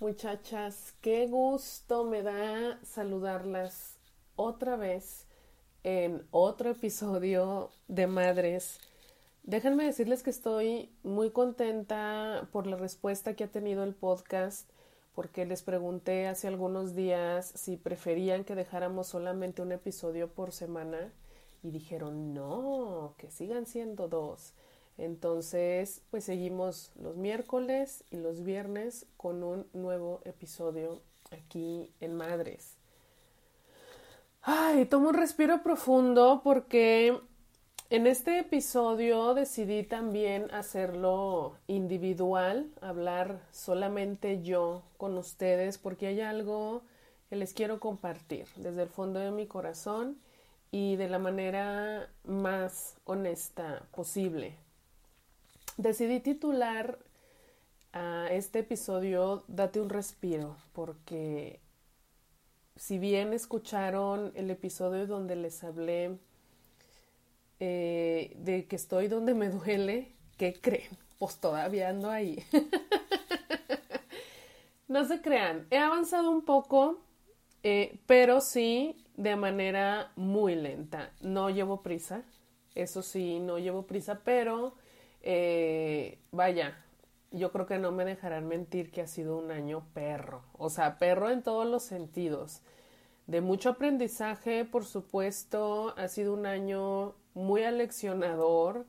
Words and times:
muchachas, 0.00 0.94
qué 1.02 1.26
gusto 1.26 2.04
me 2.04 2.22
da 2.22 2.80
saludarlas 2.82 3.98
otra 4.34 4.76
vez 4.76 5.26
en 5.84 6.26
otro 6.30 6.70
episodio 6.70 7.70
de 7.86 8.06
Madres. 8.06 8.80
Déjenme 9.42 9.84
decirles 9.84 10.22
que 10.22 10.30
estoy 10.30 10.90
muy 11.02 11.30
contenta 11.30 12.48
por 12.50 12.66
la 12.66 12.76
respuesta 12.76 13.34
que 13.34 13.44
ha 13.44 13.48
tenido 13.48 13.84
el 13.84 13.94
podcast, 13.94 14.70
porque 15.14 15.44
les 15.44 15.62
pregunté 15.62 16.28
hace 16.28 16.48
algunos 16.48 16.94
días 16.94 17.52
si 17.54 17.76
preferían 17.76 18.44
que 18.44 18.54
dejáramos 18.54 19.08
solamente 19.08 19.60
un 19.60 19.72
episodio 19.72 20.28
por 20.32 20.52
semana 20.52 21.12
y 21.62 21.70
dijeron 21.72 22.32
no, 22.32 23.14
que 23.18 23.30
sigan 23.30 23.66
siendo 23.66 24.08
dos. 24.08 24.54
Entonces, 25.00 26.02
pues 26.10 26.24
seguimos 26.24 26.92
los 27.00 27.16
miércoles 27.16 28.04
y 28.10 28.16
los 28.16 28.44
viernes 28.44 29.06
con 29.16 29.42
un 29.42 29.66
nuevo 29.72 30.20
episodio 30.26 31.00
aquí 31.30 31.90
en 32.00 32.14
Madres. 32.14 32.76
Ay, 34.42 34.84
tomo 34.84 35.08
un 35.08 35.14
respiro 35.14 35.62
profundo 35.62 36.42
porque 36.44 37.18
en 37.88 38.06
este 38.06 38.40
episodio 38.40 39.32
decidí 39.32 39.84
también 39.84 40.50
hacerlo 40.52 41.56
individual, 41.66 42.68
hablar 42.82 43.40
solamente 43.52 44.42
yo 44.42 44.82
con 44.98 45.16
ustedes 45.16 45.78
porque 45.78 46.08
hay 46.08 46.20
algo 46.20 46.82
que 47.30 47.36
les 47.36 47.54
quiero 47.54 47.80
compartir 47.80 48.44
desde 48.56 48.82
el 48.82 48.90
fondo 48.90 49.18
de 49.18 49.30
mi 49.30 49.46
corazón 49.46 50.18
y 50.70 50.96
de 50.96 51.08
la 51.08 51.18
manera 51.18 52.10
más 52.24 52.96
honesta 53.06 53.82
posible 53.92 54.58
decidí 55.80 56.20
titular 56.20 56.98
a 57.92 58.28
este 58.30 58.60
episodio 58.60 59.44
Date 59.48 59.80
un 59.80 59.88
respiro, 59.88 60.56
porque 60.72 61.60
si 62.76 62.98
bien 62.98 63.32
escucharon 63.32 64.32
el 64.34 64.50
episodio 64.50 65.06
donde 65.06 65.36
les 65.36 65.64
hablé 65.64 66.18
eh, 67.58 68.32
de 68.36 68.66
que 68.66 68.76
estoy 68.76 69.08
donde 69.08 69.34
me 69.34 69.48
duele, 69.48 70.12
¿qué 70.36 70.52
creen? 70.52 70.90
Pues 71.18 71.38
todavía 71.38 71.88
ando 71.88 72.10
ahí. 72.10 72.42
no 74.88 75.04
se 75.06 75.20
crean, 75.20 75.66
he 75.70 75.78
avanzado 75.78 76.30
un 76.30 76.42
poco, 76.42 76.98
eh, 77.62 77.98
pero 78.06 78.40
sí 78.40 79.04
de 79.16 79.36
manera 79.36 80.12
muy 80.16 80.54
lenta. 80.54 81.10
No 81.20 81.50
llevo 81.50 81.82
prisa, 81.82 82.22
eso 82.74 83.02
sí, 83.02 83.40
no 83.40 83.58
llevo 83.58 83.86
prisa, 83.86 84.20
pero 84.24 84.74
eh, 85.22 86.18
vaya, 86.32 86.76
yo 87.30 87.52
creo 87.52 87.66
que 87.66 87.78
no 87.78 87.92
me 87.92 88.04
dejarán 88.04 88.48
mentir 88.48 88.90
que 88.90 89.02
ha 89.02 89.06
sido 89.06 89.36
un 89.36 89.50
año 89.50 89.84
perro, 89.94 90.42
o 90.58 90.70
sea, 90.70 90.98
perro 90.98 91.30
en 91.30 91.42
todos 91.42 91.66
los 91.66 91.82
sentidos. 91.82 92.62
De 93.26 93.40
mucho 93.40 93.70
aprendizaje, 93.70 94.64
por 94.64 94.84
supuesto, 94.84 95.94
ha 95.96 96.08
sido 96.08 96.34
un 96.34 96.46
año 96.46 97.14
muy 97.34 97.62
aleccionador, 97.62 98.86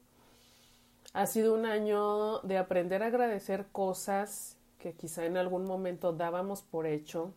ha 1.14 1.28
sido 1.28 1.54
un 1.54 1.66
año 1.66 2.40
de 2.40 2.58
aprender 2.58 3.04
a 3.04 3.08
agradecer 3.08 3.68
cosas 3.72 4.58
que 4.80 4.94
quizá 4.94 5.26
en 5.26 5.38
algún 5.38 5.66
momento 5.66 6.14
dábamos 6.14 6.64
por 6.64 6.88
hecho. 6.88 7.34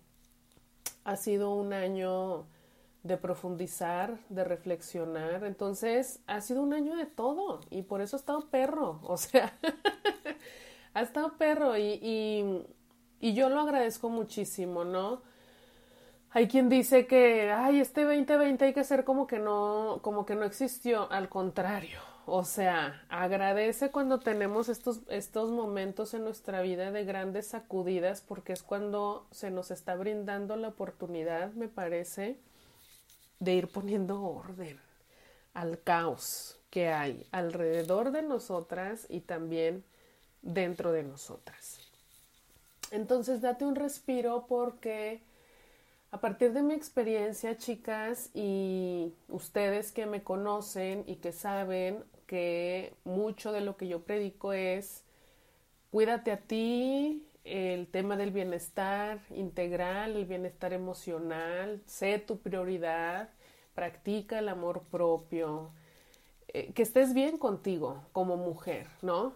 Ha 1.05 1.17
sido 1.17 1.55
un 1.55 1.75
año 1.75 2.47
de 3.05 3.19
profundizar, 3.19 4.19
de 4.31 4.43
reflexionar. 4.43 5.45
Entonces, 5.45 6.21
ha 6.27 6.41
sido 6.41 6.63
un 6.63 6.73
año 6.73 6.97
de 6.97 7.07
todo 7.07 7.61
y 7.71 7.83
por 7.83 8.01
eso 8.01 8.17
ha 8.17 8.19
estado 8.19 8.49
perro, 8.49 8.99
o 9.05 9.17
sea, 9.17 9.57
ha 10.95 11.03
estado 11.03 11.37
perro 11.37 11.77
y, 11.79 12.67
y, 13.21 13.35
yo 13.35 13.49
lo 13.49 13.61
agradezco 13.61 14.09
muchísimo, 14.09 14.85
¿no? 14.85 15.23
Hay 16.31 16.49
quien 16.49 16.69
dice 16.69 17.07
que, 17.07 17.53
ay, 17.53 17.81
este 17.81 18.03
2020 18.03 18.65
hay 18.65 18.75
que 18.75 18.85
ser 18.85 19.05
como 19.05 19.27
que 19.27 19.39
no, 19.39 20.01
como 20.03 20.27
que 20.27 20.35
no 20.35 20.45
existió, 20.45 21.11
al 21.13 21.29
contrario. 21.29 22.01
O 22.27 22.45
sea, 22.45 23.05
agradece 23.11 23.91
cuando 23.91 24.19
tenemos 24.19 24.69
estos, 24.69 25.01
estos 25.09 25.51
momentos 25.51 26.15
en 26.15 26.25
nuestra 26.25 26.63
vida 26.63 26.91
de 26.91 27.05
grandes 27.05 27.49
sacudidas 27.49 28.23
porque 28.23 28.55
es 28.55 28.63
cuando 28.63 29.27
se 29.31 29.51
nos 29.51 29.71
está 29.71 29.95
brindando 29.95 30.57
la 30.57 30.69
oportunidad, 30.69 31.53
me 31.53 31.69
parece, 31.69 32.39
de 33.45 33.55
ir 33.55 33.69
poniendo 33.69 34.23
orden 34.23 34.79
al 35.53 35.81
caos 35.83 36.59
que 36.71 36.89
hay 36.89 37.27
alrededor 37.31 38.11
de 38.11 38.23
nosotras 38.23 39.07
y 39.09 39.21
también 39.21 39.85
dentro 40.43 40.93
de 40.93 41.05
nosotras. 41.05 41.79
Entonces 42.91 43.41
date 43.41 43.65
un 43.65 43.77
respiro 43.77 44.47
porque 44.49 45.21
a 46.11 46.21
partir 46.21 46.53
de 46.53 46.63
mi 46.63 46.75
experiencia, 46.75 47.57
chicas, 47.57 48.31
y 48.35 49.13
ustedes 49.29 49.91
que 49.91 50.07
me 50.07 50.23
conocen 50.23 51.05
y 51.07 51.17
que 51.17 51.33
saben 51.33 52.05
que 52.27 52.95
mucho 53.05 53.53
de 53.53 53.61
lo 53.61 53.77
que 53.77 53.89
yo 53.89 54.03
predico 54.03 54.53
es 54.53 55.03
cuídate 55.91 56.33
a 56.33 56.39
ti, 56.39 57.25
el 57.45 57.87
tema 57.89 58.17
del 58.17 58.31
bienestar 58.31 59.21
integral, 59.31 60.17
el 60.17 60.25
bienestar 60.27 60.73
emocional, 60.73 61.83
sé 61.87 62.19
tu 62.19 62.39
prioridad, 62.39 63.29
practica 63.75 64.39
el 64.39 64.49
amor 64.49 64.83
propio, 64.91 65.71
eh, 66.49 66.73
que 66.75 66.83
estés 66.83 67.15
bien 67.15 67.39
contigo 67.39 68.03
como 68.13 68.37
mujer, 68.37 68.87
¿no? 69.03 69.35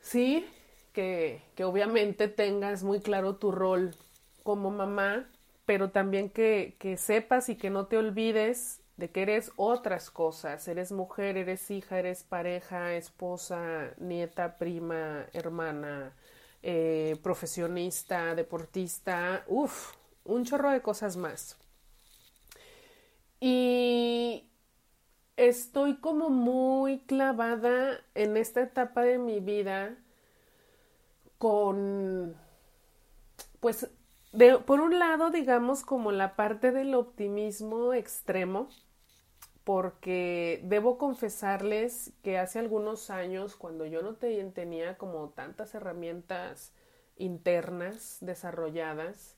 Sí, 0.00 0.46
que, 0.92 1.42
que 1.54 1.64
obviamente 1.64 2.28
tengas 2.28 2.82
muy 2.84 3.00
claro 3.00 3.36
tu 3.36 3.52
rol 3.52 3.94
como 4.42 4.70
mamá, 4.70 5.28
pero 5.66 5.90
también 5.90 6.30
que, 6.30 6.76
que 6.78 6.96
sepas 6.96 7.48
y 7.48 7.56
que 7.56 7.70
no 7.70 7.86
te 7.86 7.98
olvides 7.98 8.80
de 8.96 9.10
que 9.10 9.22
eres 9.22 9.52
otras 9.56 10.10
cosas, 10.10 10.66
eres 10.68 10.92
mujer, 10.92 11.36
eres 11.36 11.70
hija, 11.70 11.98
eres 11.98 12.22
pareja, 12.22 12.94
esposa, 12.94 13.90
nieta, 13.98 14.56
prima, 14.56 15.26
hermana, 15.32 16.12
eh, 16.68 17.16
profesionista, 17.22 18.34
deportista, 18.34 19.44
uff, 19.46 19.94
un 20.24 20.44
chorro 20.44 20.72
de 20.72 20.82
cosas 20.82 21.16
más. 21.16 21.56
Y 23.38 24.50
estoy 25.36 25.98
como 25.98 26.28
muy 26.28 26.98
clavada 27.06 28.00
en 28.16 28.36
esta 28.36 28.62
etapa 28.62 29.02
de 29.02 29.18
mi 29.18 29.38
vida 29.38 29.96
con, 31.38 32.34
pues, 33.60 33.88
de, 34.32 34.58
por 34.58 34.80
un 34.80 34.98
lado, 34.98 35.30
digamos, 35.30 35.84
como 35.84 36.10
la 36.10 36.34
parte 36.34 36.72
del 36.72 36.96
optimismo 36.96 37.92
extremo, 37.94 38.70
porque 39.66 40.60
debo 40.62 40.96
confesarles 40.96 42.12
que 42.22 42.38
hace 42.38 42.60
algunos 42.60 43.10
años, 43.10 43.56
cuando 43.56 43.84
yo 43.84 44.00
no 44.00 44.14
tenía 44.14 44.96
como 44.96 45.30
tantas 45.30 45.74
herramientas 45.74 46.70
internas 47.16 48.18
desarrolladas 48.20 49.34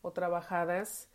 o 0.00 0.12
trabajadas, 0.12 1.10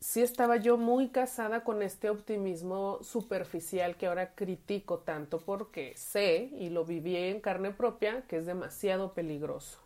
sí 0.00 0.22
estaba 0.22 0.56
yo 0.56 0.76
muy 0.76 1.10
casada 1.10 1.62
con 1.62 1.82
este 1.82 2.10
optimismo 2.10 2.98
superficial 3.04 3.96
que 3.96 4.08
ahora 4.08 4.34
critico 4.34 4.98
tanto 4.98 5.38
porque 5.38 5.94
sé 5.96 6.50
y 6.58 6.70
lo 6.70 6.84
viví 6.84 7.14
en 7.14 7.40
carne 7.40 7.70
propia 7.70 8.22
que 8.22 8.38
es 8.38 8.46
demasiado 8.46 9.14
peligroso 9.14 9.78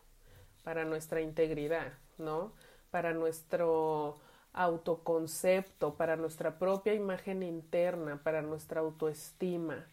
para 0.62 0.86
nuestra 0.86 1.20
integridad, 1.20 1.92
¿no? 2.16 2.54
Para 2.90 3.12
nuestro 3.12 4.16
autoconcepto, 4.62 5.94
para 5.94 6.16
nuestra 6.16 6.58
propia 6.58 6.94
imagen 6.94 7.42
interna, 7.42 8.20
para 8.22 8.42
nuestra 8.42 8.80
autoestima. 8.80 9.86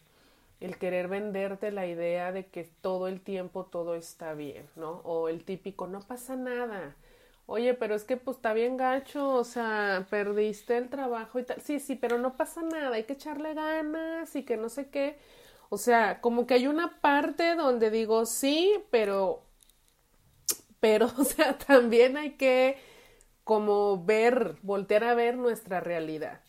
El 0.60 0.78
querer 0.78 1.08
venderte 1.08 1.70
la 1.70 1.86
idea 1.86 2.32
de 2.32 2.46
que 2.46 2.64
todo 2.80 3.08
el 3.08 3.20
tiempo 3.20 3.64
todo 3.66 3.94
está 3.94 4.34
bien, 4.34 4.66
¿no? 4.76 5.02
O 5.04 5.28
el 5.28 5.44
típico, 5.44 5.86
no 5.86 6.00
pasa 6.00 6.36
nada. 6.36 6.96
Oye, 7.46 7.74
pero 7.74 7.94
es 7.94 8.04
que 8.04 8.16
pues 8.16 8.38
está 8.38 8.52
bien 8.54 8.76
gacho, 8.76 9.28
o 9.30 9.44
sea, 9.44 10.06
perdiste 10.10 10.76
el 10.78 10.88
trabajo 10.88 11.38
y 11.38 11.44
tal. 11.44 11.60
Sí, 11.62 11.78
sí, 11.80 11.94
pero 11.96 12.18
no 12.18 12.36
pasa 12.36 12.62
nada, 12.62 12.96
hay 12.96 13.04
que 13.04 13.12
echarle 13.14 13.54
ganas 13.54 14.34
y 14.36 14.44
que 14.44 14.56
no 14.56 14.68
sé 14.70 14.88
qué. 14.90 15.18
O 15.68 15.78
sea, 15.78 16.20
como 16.20 16.46
que 16.46 16.54
hay 16.54 16.66
una 16.66 17.00
parte 17.00 17.54
donde 17.56 17.90
digo 17.90 18.26
sí, 18.26 18.72
pero, 18.90 19.42
pero, 20.80 21.06
o 21.18 21.24
sea, 21.24 21.56
también 21.58 22.16
hay 22.16 22.32
que 22.32 22.78
como 23.46 24.04
ver, 24.04 24.56
voltear 24.62 25.04
a 25.04 25.14
ver 25.14 25.36
nuestra 25.36 25.78
realidad. 25.78 26.40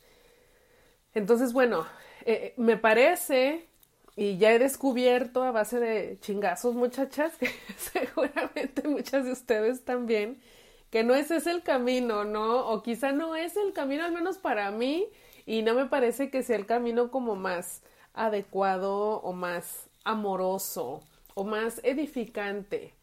Entonces, 1.14 1.54
bueno, 1.54 1.86
eh, 2.26 2.56
me 2.58 2.76
parece, 2.76 3.68
y 4.16 4.40
ya 4.40 4.52
he 4.52 4.58
descubierto 4.58 5.44
a 5.44 5.52
base 5.52 5.80
de 5.80 6.18
chingazos, 6.22 6.74
muchachas, 6.74 7.38
que 7.40 7.52
seguramente 7.78 8.88
muchas 8.88 9.26
de 9.26 9.34
ustedes 9.34 9.86
también, 9.86 10.42
que 10.90 11.04
no 11.04 11.14
ese 11.14 11.36
es 11.36 11.46
el 11.46 11.62
camino, 11.62 12.24
¿no? 12.24 12.68
O 12.68 12.82
quizá 12.82 13.12
no 13.12 13.36
es 13.36 13.58
el 13.58 13.74
camino, 13.74 14.04
al 14.04 14.12
menos 14.12 14.40
para 14.40 14.72
mí, 14.72 15.06
y 15.46 15.62
no 15.62 15.76
me 15.76 15.86
parece 15.86 16.32
que 16.32 16.42
sea 16.42 16.56
el 16.56 16.66
camino 16.66 17.12
como 17.12 17.36
más 17.36 17.84
adecuado 18.16 19.22
o 19.22 19.34
más 19.34 19.88
amoroso 20.04 21.04
o 21.36 21.44
más 21.44 21.80
edificante. 21.84 22.96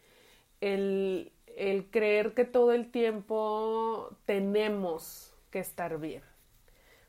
El, 0.61 1.31
el 1.57 1.91
creer 1.91 2.35
que 2.35 2.45
todo 2.45 2.73
el 2.73 2.91
tiempo 2.91 4.17
tenemos 4.27 5.35
que 5.51 5.61
estar 5.61 5.99
bien. 5.99 6.23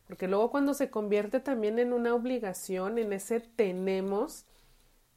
Porque 0.08 0.28
luego 0.28 0.52
cuando 0.52 0.74
se 0.74 0.90
convierte 0.90 1.40
también 1.40 1.80
en 1.80 1.94
una 1.94 2.14
obligación, 2.14 2.98
en 2.98 3.12
ese 3.14 3.40
tenemos, 3.40 4.46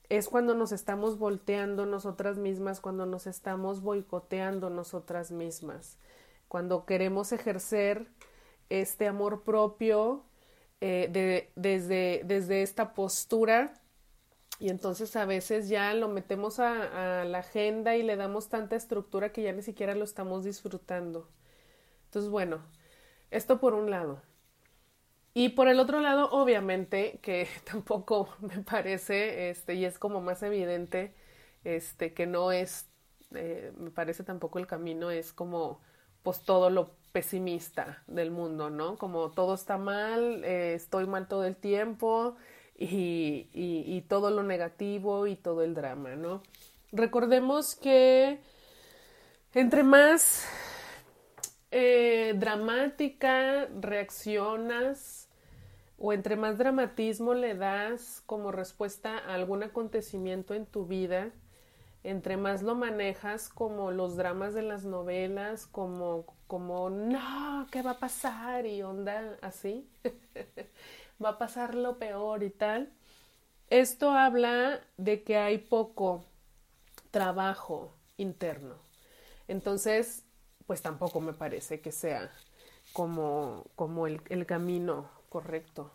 es 0.09 0.29
cuando 0.29 0.55
nos 0.55 0.73
estamos 0.73 1.19
volteando 1.19 1.85
nosotras 1.85 2.39
mismas, 2.39 2.81
cuando 2.81 3.05
nos 3.05 3.27
estamos 3.27 3.83
boicoteando 3.83 4.71
nosotras 4.71 5.31
mismas, 5.31 5.99
cuando 6.49 6.87
queremos 6.87 7.33
ejercer 7.33 8.09
este 8.71 9.07
amor 9.07 9.43
propio 9.43 10.25
eh, 10.81 11.09
de, 11.13 11.51
desde, 11.57 12.23
desde 12.25 12.63
esta 12.63 12.95
postura 12.95 13.75
y 14.61 14.71
entonces 14.71 15.15
a 15.17 15.25
veces 15.25 15.69
ya 15.69 15.95
lo 15.95 16.09
metemos 16.09 16.59
a, 16.59 17.25
la 17.25 17.39
agenda 17.39 17.97
y 17.97 18.03
le 18.03 18.17
damos 18.17 18.49
tanta 18.49 18.77
estructura 18.77 19.33
que 19.33 19.43
ya 19.43 19.53
ni 19.53 19.63
siquiera 19.63 19.95
lo 19.95 20.05
estamos 20.05 20.45
disfrutando. 20.45 21.29
Entonces, 22.07 22.31
bueno, 22.31 22.61
esto 23.31 23.61
por 23.61 23.75
un 23.75 23.91
lado. 23.91 24.21
Y 25.35 25.51
por 25.51 25.69
el 25.69 25.79
otro 25.79 26.01
lado, 26.01 26.29
obviamente, 26.33 27.21
que 27.23 27.47
tampoco 27.65 28.29
me 28.41 28.63
parece, 28.63 29.51
este, 29.51 29.75
y 29.75 29.85
es 29.85 29.99
como 29.99 30.21
más 30.21 30.43
evidente, 30.43 31.15
este, 31.63 32.13
que 32.13 32.27
no 32.27 32.51
es, 32.51 32.89
eh, 33.35 33.73
me 33.77 33.91
parece 33.91 34.25
tampoco 34.25 34.59
el 34.59 34.67
camino, 34.67 35.11
es 35.13 35.33
como, 35.33 35.81
pues 36.25 36.43
todo 36.43 36.71
lo 36.71 36.97
pesimista 37.13 38.03
del 38.09 38.33
mundo, 38.33 38.71
¿no? 38.71 38.99
Como 38.99 39.31
todo 39.31 39.55
está 39.55 39.79
mal, 39.79 40.45
eh, 40.45 40.75
estoy 40.75 41.07
mal 41.07 41.29
todo 41.29 41.45
el 41.45 41.57
tiempo 41.57 42.37
y, 42.79 43.49
y, 43.53 44.01
todo 44.03 44.31
lo 44.31 44.45
negativo 44.45 45.27
y 45.27 45.35
todo 45.35 45.63
el 45.63 45.75
drama, 45.75 46.15
¿no? 46.15 46.43
Recordemos 46.93 47.75
que 47.75 48.39
entre 49.53 49.83
más 49.83 50.47
eh, 51.73 52.35
dramática 52.37 53.67
reaccionas 53.81 55.29
o 55.99 56.13
entre 56.13 56.37
más 56.37 56.57
dramatismo 56.57 57.35
le 57.35 57.57
das 57.57 58.23
como 58.27 58.53
respuesta 58.53 59.19
a 59.19 59.35
algún 59.35 59.65
acontecimiento 59.65 60.55
en 60.55 60.65
tu 60.65 60.87
vida, 60.87 61.33
entre 62.05 62.37
más 62.37 62.63
lo 62.63 62.77
manejas 62.77 63.49
como 63.49 63.91
los 63.91 64.17
dramas 64.17 64.55
de 64.55 64.63
las 64.63 64.85
novelas, 64.85 65.67
como, 65.67 66.25
como, 66.47 66.89
no, 66.89 67.67
¿qué 67.73 67.83
va 67.83 67.93
a 67.93 67.99
pasar? 67.99 68.65
Y 68.67 68.83
onda 68.83 69.37
así, 69.43 69.91
va 71.23 71.31
a 71.31 71.39
pasar 71.39 71.75
lo 71.75 71.99
peor 71.99 72.43
y 72.43 72.51
tal. 72.51 72.93
Esto 73.71 74.11
habla 74.11 74.81
de 74.97 75.23
que 75.23 75.37
hay 75.37 75.59
poco 75.59 76.25
trabajo 77.11 77.95
interno. 78.17 78.77
Entonces, 79.47 80.25
pues 80.67 80.83
tampoco 80.83 81.21
me 81.21 81.33
parece 81.33 81.81
que 81.81 81.93
sea 81.93 82.31
como, 82.93 83.67
como 83.75 84.07
el, 84.07 84.21
el 84.29 84.47
camino 84.47 85.11
correcto 85.29 85.93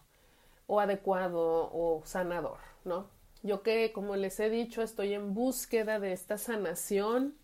o 0.67 0.79
adecuado 0.79 1.69
o 1.73 2.01
sanador, 2.05 2.59
¿no? 2.85 3.09
Yo 3.43 3.61
que, 3.61 3.91
como 3.91 4.15
les 4.15 4.39
he 4.39 4.49
dicho, 4.49 4.81
estoy 4.81 5.13
en 5.13 5.33
búsqueda 5.33 5.99
de 5.99 6.13
esta 6.13 6.37
sanación 6.37 7.35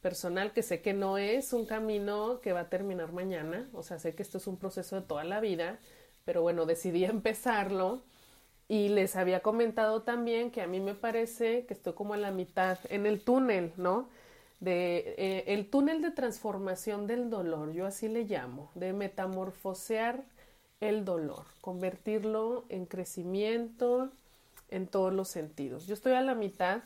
personal 0.00 0.52
que 0.52 0.62
sé 0.62 0.82
que 0.82 0.94
no 0.94 1.18
es 1.18 1.52
un 1.52 1.66
camino 1.66 2.40
que 2.40 2.52
va 2.52 2.60
a 2.60 2.68
terminar 2.68 3.12
mañana, 3.12 3.68
o 3.72 3.82
sea, 3.82 3.98
sé 3.98 4.14
que 4.14 4.22
esto 4.22 4.38
es 4.38 4.46
un 4.46 4.58
proceso 4.58 4.96
de 4.96 5.06
toda 5.06 5.24
la 5.24 5.40
vida, 5.40 5.78
pero 6.24 6.42
bueno, 6.42 6.66
decidí 6.66 7.04
empezarlo 7.06 8.02
y 8.68 8.88
les 8.88 9.16
había 9.16 9.40
comentado 9.40 10.02
también 10.02 10.50
que 10.50 10.62
a 10.62 10.66
mí 10.66 10.80
me 10.80 10.94
parece 10.94 11.66
que 11.66 11.74
estoy 11.74 11.92
como 11.92 12.14
a 12.14 12.16
la 12.16 12.30
mitad 12.30 12.78
en 12.88 13.06
el 13.06 13.20
túnel, 13.20 13.72
¿no? 13.76 14.08
De 14.60 15.14
eh, 15.18 15.44
el 15.48 15.68
túnel 15.68 16.00
de 16.00 16.12
transformación 16.12 17.06
del 17.06 17.30
dolor, 17.30 17.72
yo 17.72 17.84
así 17.86 18.08
le 18.08 18.24
llamo, 18.24 18.70
de 18.74 18.92
metamorfosear 18.92 20.22
el 20.80 21.04
dolor, 21.04 21.44
convertirlo 21.60 22.64
en 22.68 22.86
crecimiento 22.86 24.10
en 24.68 24.86
todos 24.86 25.12
los 25.12 25.28
sentidos. 25.28 25.86
Yo 25.86 25.94
estoy 25.94 26.12
a 26.14 26.22
la 26.22 26.34
mitad 26.34 26.82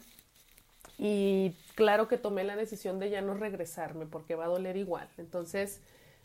y 0.99 1.55
claro 1.75 2.09
que 2.09 2.19
tomé 2.19 2.44
la 2.44 2.56
decisión 2.56 2.99
de 2.99 3.11
ya 3.11 3.21
no 3.21 3.35
regresarme 3.35 4.06
porque 4.06 4.35
va 4.35 4.44
a 4.47 4.49
doler 4.49 4.77
igual. 4.77 5.09
Entonces 5.19 5.81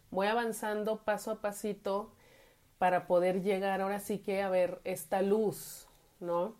voy 0.09 0.27
avanzando 0.27 0.97
paso 1.03 1.31
a 1.31 1.41
pasito 1.41 2.11
para 2.81 3.05
poder 3.05 3.43
llegar 3.43 3.79
ahora 3.79 3.99
sí 3.99 4.17
que 4.17 4.41
a 4.41 4.49
ver 4.49 4.81
esta 4.85 5.21
luz, 5.21 5.85
¿no? 6.19 6.55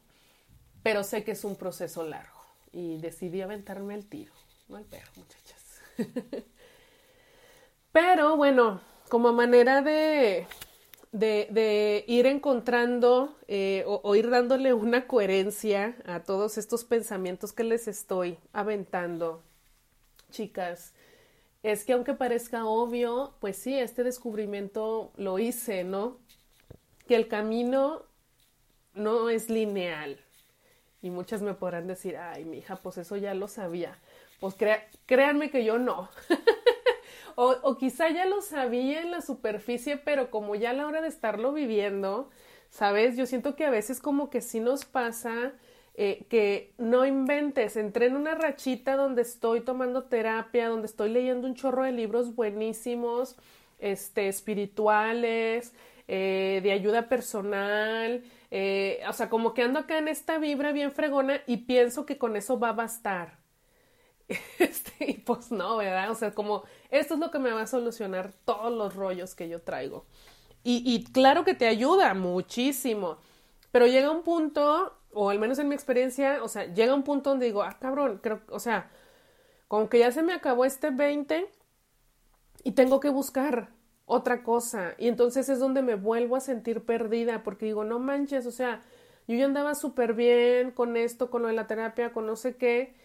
Pero 0.83 1.03
sé 1.03 1.23
que 1.23 1.31
es 1.31 1.44
un 1.44 1.56
proceso 1.56 2.06
largo 2.06 2.39
y 2.71 3.00
decidí 3.00 3.41
aventarme 3.41 3.95
el 3.95 4.06
tiro. 4.06 4.31
No 4.69 4.77
hay 4.77 4.83
perro, 4.83 5.12
muchachas. 5.15 5.81
Pero 7.91 8.38
bueno, 8.38 8.81
como 9.09 9.33
manera 9.33 9.81
de 9.81 10.45
de, 11.12 12.06
ir 12.07 12.27
encontrando 12.27 13.35
eh, 13.47 13.83
o, 13.88 14.15
ir 14.15 14.29
dándole 14.29 14.75
una 14.75 15.07
coherencia 15.07 15.95
a 16.06 16.19
todos 16.19 16.59
estos 16.59 16.83
pensamientos 16.83 17.51
que 17.51 17.63
les 17.63 17.88
estoy 17.88 18.38
aventando, 18.53 19.41
chicas, 20.29 20.94
es 21.63 21.85
que 21.85 21.93
aunque 21.93 22.13
parezca 22.13 22.65
obvio, 22.65 23.35
pues 23.39 23.57
sí, 23.57 23.77
este 23.77 24.03
descubrimiento 24.03 25.11
lo 25.15 25.39
hice, 25.39 25.83
¿no? 25.83 26.17
Que 27.07 27.15
el 27.15 27.27
camino 27.27 28.03
no 28.93 29.29
es 29.29 29.49
lineal. 29.49 30.19
Y 31.01 31.09
muchas 31.09 31.41
me 31.41 31.53
podrán 31.53 31.87
decir, 31.87 32.17
ay, 32.17 32.45
mi 32.45 32.59
hija, 32.59 32.75
pues 32.77 32.97
eso 32.97 33.17
ya 33.17 33.33
lo 33.33 33.47
sabía. 33.47 33.99
Pues 34.39 34.55
créanme 35.05 35.51
que 35.51 35.63
yo 35.63 35.79
no. 35.79 36.09
O, 37.35 37.55
o 37.63 37.77
quizá 37.77 38.09
ya 38.09 38.25
lo 38.25 38.41
sabía 38.41 39.01
en 39.01 39.09
la 39.09 39.21
superficie, 39.21 39.95
pero 39.95 40.29
como 40.29 40.53
ya 40.55 40.71
a 40.71 40.73
la 40.73 40.85
hora 40.85 41.01
de 41.01 41.07
estarlo 41.07 41.53
viviendo, 41.53 42.29
¿sabes? 42.69 43.15
Yo 43.15 43.25
siento 43.25 43.55
que 43.55 43.65
a 43.65 43.69
veces 43.69 44.01
como 44.01 44.29
que 44.29 44.41
sí 44.41 44.59
nos 44.59 44.83
pasa 44.83 45.53
eh, 46.03 46.25
que 46.30 46.74
no 46.80 47.06
inventes. 47.06 47.77
Entré 47.77 48.07
en 48.07 48.15
una 48.15 48.33
rachita 48.33 48.95
donde 48.95 49.21
estoy 49.21 49.62
tomando 49.62 50.06
terapia, 50.06 50.68
donde 50.68 50.88
estoy 50.88 51.12
leyendo 51.12 51.48
un 51.48 51.53
chorro 51.53 51.83
de 51.83 51.92
libros 51.92 52.33
buenísimos, 52.33 53.36
este, 53.77 54.27
espirituales, 54.27 55.75
eh, 56.07 56.59
de 56.63 56.71
ayuda 56.71 57.07
personal. 57.07 58.24
Eh, 58.50 59.00
o 59.07 59.13
sea, 59.13 59.30
como 59.30 59.53
que 59.53 59.62
ando 59.62 59.77
acá 59.77 60.00
en 60.00 60.07
esta 60.07 60.39
vibra 60.39 60.71
bien 60.71 60.92
fregona 60.92 61.42
y 61.45 61.57
pienso 61.57 62.07
que 62.07 62.18
con 62.18 62.36
eso 62.36 62.57
va 62.59 62.69
a 62.69 62.74
bastar. 62.74 63.38
Este, 64.57 65.12
y 65.12 65.13
pues 65.19 65.51
no, 65.51 65.77
¿verdad? 65.77 66.09
O 66.09 66.15
sea, 66.15 66.33
como 66.33 66.63
esto 66.89 67.13
es 67.13 67.19
lo 67.19 67.30
que 67.30 67.37
me 67.37 67.52
va 67.52 67.61
a 67.61 67.68
solucionar 67.68 68.31
todos 68.45 68.71
los 68.71 68.95
rollos 68.95 69.35
que 69.35 69.47
yo 69.47 69.61
traigo. 69.61 70.07
Y, 70.64 70.81
y 70.83 71.04
claro 71.11 71.45
que 71.45 71.54
te 71.54 71.68
ayuda 71.68 72.16
muchísimo, 72.16 73.19
pero 73.71 73.85
llega 73.85 74.09
un 74.09 74.23
punto, 74.23 74.97
o 75.13 75.30
al 75.30 75.39
menos 75.39 75.59
en 75.59 75.68
mi 75.69 75.75
experiencia, 75.75 76.44
o 76.44 76.47
sea, 76.47 76.65
llega 76.73 76.94
un 76.94 77.03
punto 77.03 77.30
donde 77.31 77.45
digo, 77.47 77.63
ah, 77.63 77.77
cabrón, 77.80 78.19
creo, 78.21 78.41
o 78.49 78.59
sea, 78.59 78.89
como 79.68 79.89
que 79.89 79.99
ya 79.99 80.11
se 80.11 80.23
me 80.23 80.33
acabó 80.33 80.65
este 80.65 80.89
20 80.89 81.49
y 82.63 82.71
tengo 82.73 82.99
que 82.99 83.09
buscar 83.09 83.69
otra 84.06 84.44
cosa. 84.44 84.95
Y 84.97 85.07
entonces 85.07 85.47
es 85.49 85.59
donde 85.59 85.81
me 85.81 85.95
vuelvo 85.95 86.35
a 86.35 86.41
sentir 86.41 86.85
perdida, 86.85 87.44
porque 87.44 87.68
digo, 87.68 87.83
no 87.83 87.99
manches, 87.99 88.45
o 88.45 88.51
sea, 88.51 88.81
yo 89.27 89.37
ya 89.37 89.45
andaba 89.45 89.75
súper 89.75 90.13
bien 90.13 90.71
con 90.71 90.97
esto, 90.97 91.30
con 91.30 91.44
lo 91.44 91.47
de 91.47 91.53
la 91.53 91.68
terapia, 91.68 92.11
con 92.11 92.25
no 92.25 92.35
sé 92.35 92.57
qué, 92.57 92.95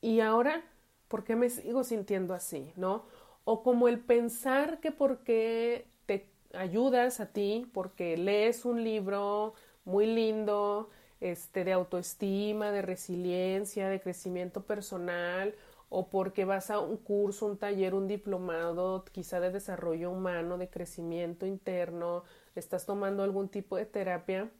y 0.00 0.20
ahora, 0.20 0.62
¿por 1.08 1.24
qué 1.24 1.36
me 1.36 1.48
sigo 1.50 1.84
sintiendo 1.84 2.34
así? 2.34 2.72
¿No? 2.76 3.06
O 3.44 3.62
como 3.62 3.88
el 3.88 4.00
pensar 4.00 4.80
que 4.80 4.92
porque 4.92 5.86
te 6.06 6.28
ayudas 6.54 7.20
a 7.20 7.32
ti, 7.32 7.66
porque 7.72 8.16
lees 8.16 8.64
un 8.64 8.84
libro 8.84 9.54
muy 9.84 10.06
lindo, 10.06 10.90
este, 11.20 11.64
de 11.64 11.72
autoestima, 11.72 12.72
de 12.72 12.82
resiliencia, 12.82 13.88
de 13.88 14.00
crecimiento 14.00 14.64
personal, 14.64 15.54
o 15.88 16.08
porque 16.08 16.44
vas 16.44 16.70
a 16.70 16.78
un 16.80 16.96
curso, 16.96 17.46
un 17.46 17.58
taller, 17.58 17.94
un 17.94 18.06
diplomado, 18.08 19.04
quizá 19.12 19.40
de 19.40 19.50
desarrollo 19.50 20.10
humano, 20.10 20.56
de 20.58 20.68
crecimiento 20.70 21.46
interno, 21.46 22.24
estás 22.54 22.86
tomando 22.86 23.22
algún 23.22 23.48
tipo 23.48 23.76
de 23.76 23.86
terapia, 23.86 24.50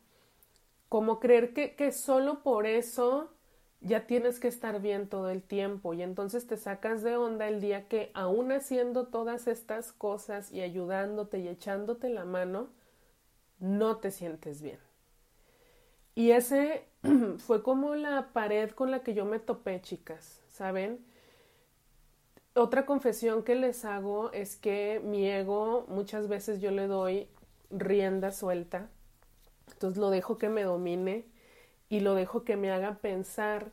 como 0.89 1.21
creer 1.21 1.55
que, 1.55 1.77
que 1.77 1.93
solo 1.93 2.43
por 2.43 2.67
eso 2.67 3.31
ya 3.81 4.07
tienes 4.07 4.41
que 4.41 4.49
estar 4.49 4.81
bien 4.81 5.09
todo 5.09 5.31
el 5.31 5.43
tiempo 5.43 5.95
y 5.95 6.03
entonces 6.03 6.47
te 6.47 6.57
sacas 6.57 7.03
de 7.03 7.17
onda 7.17 7.49
el 7.49 7.61
día 7.61 7.89
que 7.89 8.11
aún 8.15 8.53
haciendo 8.53 9.07
todas 9.07 9.47
estas 9.47 9.93
cosas 9.93 10.53
y 10.53 10.61
ayudándote 10.61 11.39
y 11.39 11.49
echándote 11.49 12.11
la 12.11 12.25
mano, 12.25 12.69
no 13.61 13.99
te 13.99 14.11
sientes 14.11 14.63
bien. 14.63 14.90
Y 16.15 16.33
ese 16.33 16.85
fue 17.39 17.63
como 17.63 17.95
la 17.95 18.33
pared 18.33 18.71
con 18.71 18.91
la 18.91 19.03
que 19.03 19.15
yo 19.15 19.25
me 19.25 19.39
topé, 19.39 19.81
chicas, 19.81 20.43
¿saben? 20.49 21.05
Otra 22.55 22.85
confesión 22.85 23.45
que 23.45 23.55
les 23.55 23.85
hago 23.85 24.33
es 24.33 24.57
que 24.57 25.01
mi 25.05 25.29
ego 25.29 25.87
muchas 25.89 26.29
veces 26.29 26.61
yo 26.61 26.73
le 26.73 26.89
doy 26.89 27.29
rienda 27.71 28.33
suelta, 28.33 28.91
entonces 29.73 29.99
lo 29.99 30.11
dejo 30.11 30.37
que 30.37 30.49
me 30.49 30.65
domine 30.65 31.27
y 31.89 32.01
lo 32.01 32.15
dejo 32.15 32.45
que 32.45 32.57
me 32.57 32.73
haga 32.73 32.99
pensar 32.99 33.71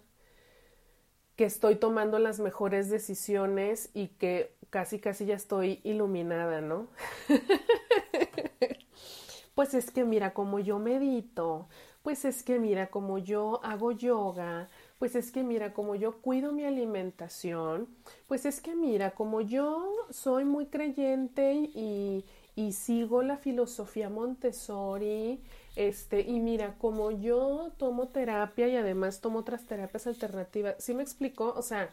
que 1.36 1.46
estoy 1.46 1.75
tomando 1.75 2.20
las 2.20 2.39
mejores 2.39 2.89
decisiones 2.89 3.89
y 3.94 4.10
que 4.10 4.56
casi 4.70 5.00
casi 5.00 5.25
ya 5.25 5.36
estoy 5.36 5.82
iluminada, 5.84 6.62
¿no? 6.62 6.88
pues 9.56 9.74
es 9.74 9.91
que 9.91 10.03
mira 10.03 10.34
como 10.34 10.60
yo 10.60 10.79
medito, 10.79 11.67
pues 12.08 12.24
es 12.24 12.42
que 12.42 12.58
mira 12.58 12.88
como 12.88 13.18
yo 13.18 13.60
hago 13.66 13.92
yoga, 13.92 14.70
pues 14.98 15.14
es 15.14 15.30
que 15.30 15.44
mira 15.44 15.74
como 15.74 15.94
yo 15.94 16.22
cuido 16.22 16.54
mi 16.54 16.64
alimentación, 16.64 17.90
pues 18.30 18.46
es 18.46 18.62
que 18.62 18.76
mira 18.76 19.12
como 19.12 19.42
yo 19.42 19.92
soy 20.10 20.46
muy 20.46 20.68
creyente 20.68 21.54
y, 21.54 22.24
y 22.56 22.72
sigo 22.72 23.24
la 23.24 23.36
filosofía 23.36 24.10
Montessori, 24.10 25.42
este, 25.76 26.22
y 26.22 26.40
mira, 26.40 26.76
como 26.80 27.12
yo 27.12 27.74
tomo 27.78 28.08
terapia 28.08 28.70
y 28.70 28.78
además 28.78 29.20
tomo 29.20 29.40
otras 29.40 29.66
terapias 29.66 30.08
alternativas, 30.08 30.76
¿sí 30.80 30.94
me 30.94 31.04
explico? 31.04 31.54
O 31.58 31.62
sea, 31.62 31.90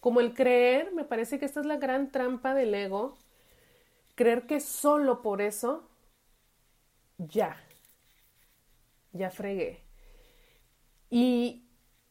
como 0.00 0.20
el 0.20 0.34
creer, 0.34 0.92
me 0.94 1.04
parece 1.04 1.38
que 1.38 1.46
esta 1.46 1.60
es 1.60 1.66
la 1.66 1.76
gran 1.78 2.10
trampa 2.12 2.54
del 2.54 2.74
ego, 2.74 3.16
creer 4.16 4.46
que 4.46 4.60
solo 4.60 5.22
por 5.22 5.42
eso, 5.42 5.84
ya, 7.18 7.56
ya 9.16 9.30
fregué. 9.30 9.82
Y 11.10 11.64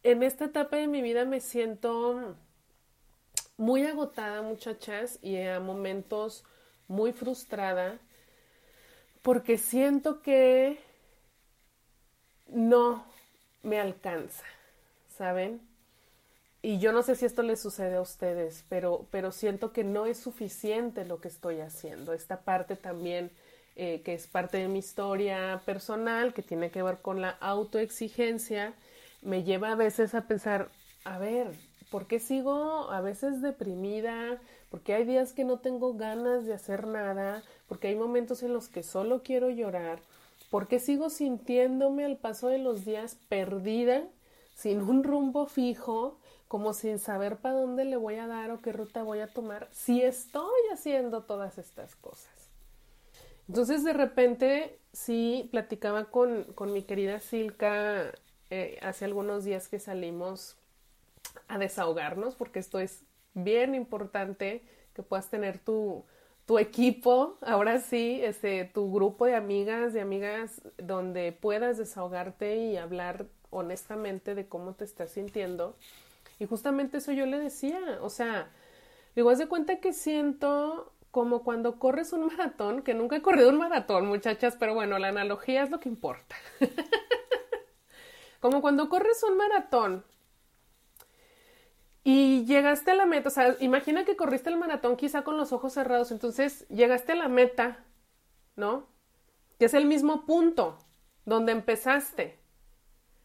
en 0.03 0.23
esta 0.23 0.45
etapa 0.45 0.77
de 0.77 0.87
mi 0.87 1.01
vida 1.01 1.25
me 1.25 1.41
siento 1.41 2.35
muy 3.57 3.83
agotada, 3.83 4.41
muchachas, 4.41 5.19
y 5.21 5.37
a 5.37 5.59
momentos 5.59 6.43
muy 6.87 7.13
frustrada 7.13 7.99
porque 9.25 9.57
siento 9.57 10.21
que 10.21 10.77
no 12.45 13.03
me 13.63 13.79
alcanza, 13.79 14.43
¿saben? 15.17 15.67
Y 16.61 16.77
yo 16.77 16.91
no 16.91 17.01
sé 17.01 17.15
si 17.15 17.25
esto 17.25 17.41
les 17.41 17.59
sucede 17.59 17.95
a 17.95 18.01
ustedes, 18.01 18.65
pero, 18.69 19.07
pero 19.09 19.31
siento 19.31 19.73
que 19.73 19.83
no 19.83 20.05
es 20.05 20.19
suficiente 20.19 21.05
lo 21.05 21.21
que 21.21 21.27
estoy 21.27 21.59
haciendo. 21.61 22.13
Esta 22.13 22.41
parte 22.41 22.75
también, 22.75 23.31
eh, 23.75 24.01
que 24.03 24.13
es 24.13 24.27
parte 24.27 24.57
de 24.57 24.67
mi 24.67 24.79
historia 24.79 25.61
personal, 25.65 26.33
que 26.33 26.41
tiene 26.41 26.71
que 26.71 26.83
ver 26.83 26.99
con 27.01 27.21
la 27.21 27.31
autoexigencia, 27.41 28.73
me 29.21 29.43
lleva 29.43 29.71
a 29.71 29.75
veces 29.75 30.15
a 30.15 30.27
pensar, 30.27 30.69
a 31.03 31.17
ver, 31.17 31.51
¿por 31.89 32.07
qué 32.07 32.19
sigo 32.19 32.91
a 32.91 33.01
veces 33.01 33.41
deprimida? 33.41 34.39
porque 34.75 34.93
hay 34.93 35.05
días 35.05 35.31
que 35.31 35.45
no 35.45 35.59
tengo 35.59 35.93
ganas 35.93 36.45
de 36.45 36.53
hacer 36.53 36.85
nada, 36.85 37.43
porque 37.69 37.87
hay 37.87 37.95
momentos 37.95 38.43
en 38.43 38.51
los 38.51 38.67
que 38.67 38.83
solo 38.83 39.23
quiero 39.23 39.49
llorar, 39.49 39.99
porque 40.49 40.79
sigo 40.79 41.09
sintiéndome 41.09 42.03
al 42.03 42.17
paso 42.17 42.49
de 42.49 42.57
los 42.57 42.83
días 42.83 43.17
perdida, 43.29 44.03
sin 44.53 44.81
un 44.81 45.05
rumbo 45.05 45.45
fijo, 45.45 46.17
como 46.49 46.73
sin 46.73 46.99
saber 46.99 47.37
para 47.37 47.55
dónde 47.55 47.85
le 47.85 47.95
voy 47.95 48.15
a 48.15 48.27
dar 48.27 48.51
o 48.51 48.61
qué 48.61 48.73
ruta 48.73 49.01
voy 49.01 49.19
a 49.19 49.27
tomar, 49.27 49.69
si 49.71 50.01
estoy 50.01 50.61
haciendo 50.73 51.23
todas 51.23 51.57
estas 51.57 51.95
cosas. 51.95 52.34
Entonces 53.47 53.83
de 53.83 53.93
repente 53.93 54.79
sí 54.91 55.47
platicaba 55.51 56.05
con, 56.05 56.47
mi 56.71 56.83
querida 56.83 57.19
Silka 57.19 58.11
eh, 58.49 58.79
hace 58.81 59.05
algunos 59.05 59.43
días 59.43 59.67
que 59.67 59.79
salimos 59.79 60.57
a 61.47 61.57
desahogarnos, 61.57 62.35
porque 62.35 62.59
esto 62.59 62.79
es 62.79 63.03
bien 63.33 63.75
importante 63.75 64.63
que 64.93 65.03
puedas 65.03 65.29
tener 65.29 65.59
tu, 65.59 66.05
tu 66.45 66.59
equipo, 66.59 67.37
ahora 67.41 67.79
sí, 67.79 68.21
este, 68.23 68.65
tu 68.65 68.91
grupo 68.91 69.25
de 69.25 69.35
amigas, 69.35 69.93
de 69.93 70.01
amigas 70.01 70.61
donde 70.77 71.31
puedas 71.31 71.77
desahogarte 71.77 72.57
y 72.57 72.77
hablar 72.77 73.25
honestamente 73.49 74.35
de 74.35 74.47
cómo 74.47 74.73
te 74.73 74.85
estás 74.85 75.11
sintiendo. 75.11 75.75
Y 76.39 76.45
justamente 76.45 76.97
eso 76.97 77.11
yo 77.11 77.25
le 77.25 77.39
decía, 77.39 77.79
o 78.01 78.09
sea, 78.09 78.49
digo, 79.15 79.29
haz 79.29 79.39
de 79.39 79.47
cuenta 79.47 79.79
que 79.79 79.93
siento 79.93 80.91
como 81.15 81.43
cuando 81.43 81.79
corres 81.79 82.11
un 82.11 82.25
maratón, 82.27 82.81
que 82.81 82.93
nunca 82.93 83.15
he 83.15 83.21
corrido 83.21 83.47
un 83.47 83.57
maratón, 83.57 84.05
muchachas, 84.05 84.57
pero 84.59 84.73
bueno, 84.73 84.99
la 84.99 85.07
analogía 85.07 85.63
es 85.63 85.69
lo 85.69 85.79
que 85.79 85.87
importa. 85.87 86.35
como 88.41 88.59
cuando 88.59 88.89
corres 88.89 89.23
un 89.23 89.37
maratón 89.37 90.03
y 92.03 92.43
llegaste 92.43 92.91
a 92.91 92.95
la 92.95 93.05
meta, 93.05 93.29
o 93.29 93.31
sea, 93.31 93.55
imagina 93.61 94.03
que 94.03 94.17
corriste 94.17 94.49
el 94.49 94.57
maratón 94.57 94.97
quizá 94.97 95.23
con 95.23 95.37
los 95.37 95.53
ojos 95.53 95.71
cerrados, 95.71 96.11
entonces 96.11 96.67
llegaste 96.67 97.13
a 97.13 97.15
la 97.15 97.29
meta, 97.29 97.85
¿no? 98.57 98.85
Que 99.57 99.65
es 99.65 99.73
el 99.73 99.85
mismo 99.85 100.25
punto 100.25 100.77
donde 101.23 101.53
empezaste. 101.53 102.37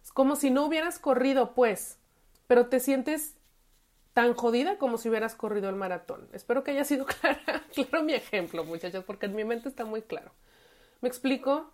Es 0.00 0.12
como 0.12 0.36
si 0.36 0.50
no 0.50 0.64
hubieras 0.64 1.00
corrido, 1.00 1.54
pues, 1.54 1.98
pero 2.46 2.68
te 2.68 2.78
sientes 2.78 3.34
tan 4.14 4.34
jodida 4.34 4.78
como 4.78 4.98
si 4.98 5.08
hubieras 5.08 5.34
corrido 5.34 5.68
el 5.68 5.76
maratón. 5.76 6.28
Espero 6.32 6.64
que 6.64 6.72
haya 6.72 6.84
sido 6.84 7.06
clara, 7.20 7.64
claro 7.74 8.02
mi 8.02 8.14
ejemplo, 8.14 8.64
muchachos, 8.64 9.04
porque 9.04 9.26
en 9.26 9.34
mi 9.34 9.44
mente 9.44 9.68
está 9.68 9.84
muy 9.84 10.02
claro. 10.02 10.32
¿Me 11.00 11.08
explico? 11.08 11.70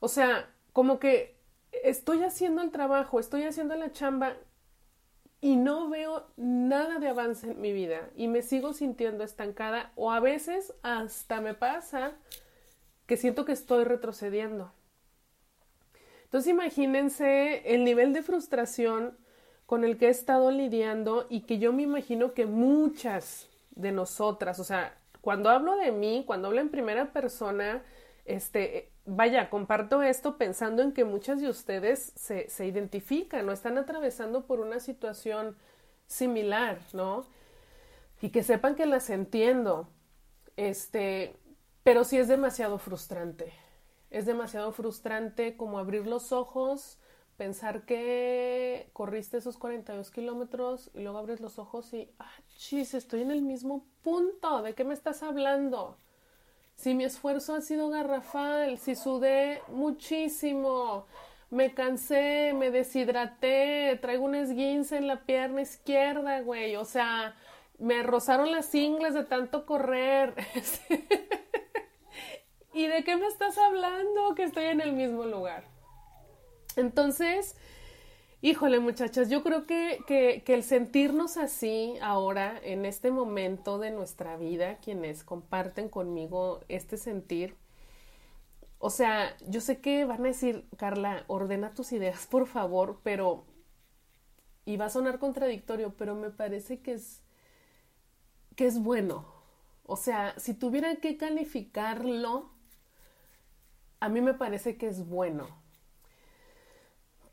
O 0.00 0.08
sea, 0.08 0.50
como 0.72 0.98
que 0.98 1.36
estoy 1.84 2.22
haciendo 2.22 2.62
el 2.62 2.70
trabajo, 2.70 3.20
estoy 3.20 3.44
haciendo 3.44 3.76
la 3.76 3.92
chamba 3.92 4.36
y 5.40 5.56
no 5.56 5.88
veo 5.88 6.26
nada 6.36 6.98
de 6.98 7.08
avance 7.08 7.50
en 7.50 7.60
mi 7.60 7.72
vida 7.72 8.10
y 8.16 8.28
me 8.28 8.42
sigo 8.42 8.72
sintiendo 8.72 9.22
estancada 9.22 9.92
o 9.94 10.10
a 10.10 10.20
veces 10.20 10.74
hasta 10.82 11.40
me 11.40 11.54
pasa 11.54 12.12
que 13.06 13.16
siento 13.16 13.44
que 13.44 13.52
estoy 13.52 13.84
retrocediendo. 13.84 14.72
Entonces 16.24 16.50
imagínense 16.50 17.72
el 17.72 17.84
nivel 17.84 18.12
de 18.12 18.22
frustración 18.22 19.16
con 19.66 19.84
el 19.84 19.98
que 19.98 20.06
he 20.06 20.10
estado 20.10 20.50
lidiando 20.50 21.26
y 21.28 21.40
que 21.42 21.58
yo 21.58 21.72
me 21.72 21.82
imagino 21.82 22.32
que 22.32 22.46
muchas 22.46 23.48
de 23.70 23.92
nosotras, 23.92 24.58
o 24.60 24.64
sea, 24.64 24.96
cuando 25.20 25.50
hablo 25.50 25.76
de 25.76 25.92
mí, 25.92 26.24
cuando 26.26 26.48
hablo 26.48 26.60
en 26.60 26.70
primera 26.70 27.12
persona, 27.12 27.82
este, 28.24 28.90
vaya, 29.04 29.50
comparto 29.50 30.02
esto 30.02 30.36
pensando 30.36 30.82
en 30.82 30.92
que 30.92 31.04
muchas 31.04 31.40
de 31.40 31.48
ustedes 31.48 32.12
se, 32.16 32.48
se 32.48 32.66
identifican 32.66 33.48
o 33.48 33.52
están 33.52 33.76
atravesando 33.78 34.46
por 34.46 34.60
una 34.60 34.80
situación 34.80 35.56
similar, 36.06 36.78
¿no? 36.92 37.26
Y 38.20 38.30
que 38.30 38.42
sepan 38.42 38.76
que 38.76 38.86
las 38.86 39.10
entiendo. 39.10 39.88
Este, 40.56 41.36
pero 41.82 42.04
sí 42.04 42.18
es 42.18 42.28
demasiado 42.28 42.78
frustrante. 42.78 43.52
Es 44.10 44.26
demasiado 44.26 44.72
frustrante 44.72 45.56
como 45.56 45.78
abrir 45.78 46.06
los 46.06 46.32
ojos, 46.32 46.98
pensar 47.36 47.84
que 47.84 48.88
corriste 48.92 49.38
esos 49.38 49.58
42 49.58 50.10
kilómetros 50.10 50.90
y 50.94 51.00
luego 51.00 51.18
abres 51.18 51.40
los 51.40 51.58
ojos 51.58 51.92
y, 51.92 52.10
ah, 52.18 52.30
chis, 52.56 52.94
estoy 52.94 53.22
en 53.22 53.30
el 53.30 53.42
mismo 53.42 53.86
punto. 54.02 54.62
¿De 54.62 54.74
qué 54.74 54.84
me 54.84 54.94
estás 54.94 55.22
hablando? 55.22 55.98
si 56.76 56.94
mi 56.94 57.04
esfuerzo 57.04 57.54
ha 57.54 57.60
sido 57.60 57.88
garrafal, 57.88 58.78
si 58.78 58.94
sudé 58.94 59.62
muchísimo, 59.68 61.06
me 61.50 61.74
cansé, 61.74 62.52
me 62.54 62.70
deshidraté, 62.70 63.98
traigo 64.00 64.24
un 64.24 64.34
esguince 64.34 64.98
en 64.98 65.06
la 65.06 65.24
pierna 65.24 65.62
izquierda, 65.62 66.40
güey, 66.40 66.76
o 66.76 66.84
sea, 66.84 67.34
me 67.78 68.02
rozaron 68.02 68.50
las 68.50 68.74
ingles 68.74 69.14
de 69.14 69.24
tanto 69.24 69.66
correr. 69.66 70.34
¿Y 72.74 72.86
de 72.86 73.04
qué 73.04 73.16
me 73.16 73.26
estás 73.26 73.56
hablando? 73.56 74.34
Que 74.34 74.44
estoy 74.44 74.66
en 74.66 74.82
el 74.82 74.92
mismo 74.92 75.24
lugar. 75.24 75.64
Entonces, 76.76 77.56
Híjole, 78.42 78.80
muchachas, 78.80 79.30
yo 79.30 79.42
creo 79.42 79.66
que, 79.66 79.98
que, 80.06 80.54
el 80.54 80.62
sentirnos 80.62 81.36
así 81.36 81.94
ahora, 82.02 82.60
en 82.62 82.84
este 82.84 83.10
momento 83.10 83.78
de 83.78 83.90
nuestra 83.90 84.36
vida, 84.36 84.76
quienes 84.78 85.24
comparten 85.24 85.88
conmigo 85.88 86.60
este 86.68 86.98
sentir, 86.98 87.56
o 88.78 88.90
sea, 88.90 89.36
yo 89.48 89.60
sé 89.60 89.80
que 89.80 90.04
van 90.04 90.20
a 90.20 90.28
decir, 90.28 90.68
Carla, 90.76 91.24
ordena 91.28 91.74
tus 91.74 91.92
ideas, 91.92 92.26
por 92.30 92.46
favor, 92.46 93.00
pero, 93.02 93.46
y 94.64 94.76
va 94.76 94.86
a 94.86 94.90
sonar 94.90 95.18
contradictorio, 95.18 95.94
pero 95.96 96.14
me 96.14 96.30
parece 96.30 96.80
que 96.80 96.92
es, 96.92 97.22
que 98.54 98.66
es 98.66 98.78
bueno. 98.80 99.26
O 99.84 99.96
sea, 99.96 100.38
si 100.38 100.54
tuviera 100.54 100.96
que 100.96 101.16
calificarlo, 101.16 102.50
a 104.00 104.08
mí 104.08 104.20
me 104.20 104.34
parece 104.34 104.76
que 104.76 104.88
es 104.88 105.06
bueno 105.06 105.65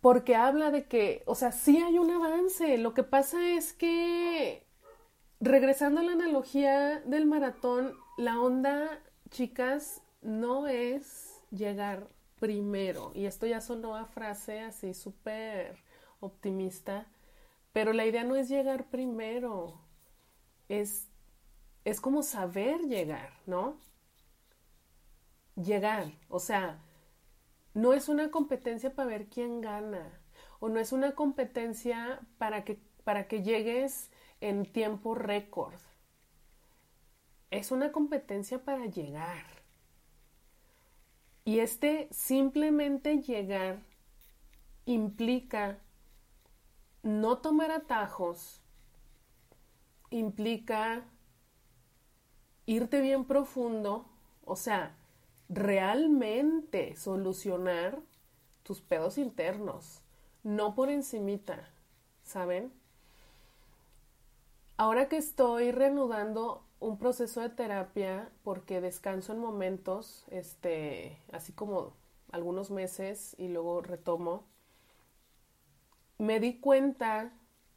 porque 0.04 0.36
habla 0.36 0.70
de 0.70 0.84
que, 0.86 1.24
o 1.28 1.34
sea, 1.34 1.54
sí 1.54 1.78
hay 1.78 1.98
un 1.98 2.12
avance. 2.12 2.78
Lo 2.78 2.94
que 2.94 3.04
pasa 3.04 3.52
es 3.52 3.72
que, 3.72 4.68
regresando 5.40 6.02
a 6.02 6.04
la 6.04 6.12
analogía 6.12 7.00
del 7.06 7.26
maratón, 7.26 7.96
la 8.18 8.42
onda, 8.42 9.02
chicas, 9.30 10.02
no 10.22 10.68
es 10.68 11.42
llegar 11.52 12.10
primero. 12.42 13.14
Y 13.16 13.28
esto 13.28 13.46
ya 13.46 13.62
sonó 13.62 13.96
a 13.96 14.04
frase 14.04 14.60
así 14.60 14.94
súper 14.94 15.78
optimista, 16.20 17.08
pero 17.72 17.94
la 17.94 18.06
idea 18.06 18.26
no 18.26 18.36
es 18.36 18.50
llegar 18.50 18.90
primero, 18.90 19.80
es, 20.68 21.08
es 21.86 22.02
como 22.02 22.24
saber 22.24 22.82
llegar, 22.82 23.32
¿no? 23.46 23.78
Llegar, 25.56 26.12
o 26.28 26.40
sea, 26.40 26.82
no 27.74 27.94
es 27.94 28.10
una 28.10 28.32
competencia 28.32 28.94
para 28.94 29.10
ver 29.10 29.28
quién 29.28 29.62
gana 29.62 30.20
o 30.60 30.70
no 30.70 30.80
es 30.80 30.92
una 30.92 31.14
competencia 31.14 32.22
para 32.38 32.64
que 32.64 32.80
para 33.04 33.28
que 33.28 33.44
llegues 33.44 34.10
en 34.42 34.66
tiempo 34.66 35.16
récord. 35.16 35.80
Es 37.52 37.72
una 37.72 37.92
competencia 37.92 38.64
para 38.64 38.86
llegar. 38.86 39.46
Y 41.46 41.60
este 41.60 42.08
simplemente 42.12 43.22
llegar 43.22 43.80
implica 44.86 45.80
no 47.04 47.40
tomar 47.40 47.72
atajos, 47.72 48.62
implica 50.10 51.04
irte 52.66 53.02
bien 53.02 53.26
profundo, 53.26 54.10
o 54.46 54.56
sea, 54.56 54.96
realmente 55.50 56.96
solucionar 56.96 58.00
tus 58.64 58.82
pedos 58.82 59.18
internos, 59.18 60.02
no 60.44 60.76
por 60.76 60.90
encimita, 60.90 61.70
¿saben? 62.24 62.72
Ahora 64.78 65.08
que 65.08 65.18
estoy 65.18 65.72
reanudando 65.72 66.66
un 66.80 66.98
proceso 66.98 67.42
de 67.42 67.50
terapia 67.50 68.30
porque 68.44 68.82
descanso 68.82 69.34
en 69.34 69.40
momentos, 69.40 70.26
este, 70.30 71.18
así 71.32 71.54
como 71.54 71.94
algunos 72.32 72.72
meses 72.72 73.36
y 73.38 73.48
luego 73.48 73.82
retomo, 73.82 74.46
me 76.18 76.40
di 76.40 76.60
cuenta 76.60 77.32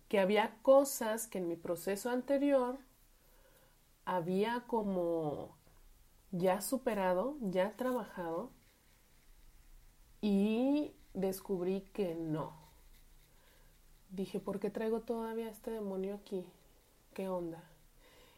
que 0.08 0.20
había 0.20 0.56
cosas 0.62 1.26
que 1.26 1.38
en 1.38 1.48
mi 1.48 1.56
proceso 1.56 2.10
anterior 2.10 2.78
había 4.04 4.64
como 4.66 5.55
ya 6.38 6.60
superado, 6.60 7.36
ya 7.40 7.72
trabajado 7.76 8.50
y 10.20 10.92
descubrí 11.14 11.82
que 11.92 12.14
no. 12.14 12.52
Dije, 14.10 14.40
¿por 14.40 14.60
qué 14.60 14.70
traigo 14.70 15.00
todavía 15.00 15.48
este 15.48 15.70
demonio 15.70 16.14
aquí? 16.14 16.44
¿Qué 17.14 17.28
onda? 17.28 17.62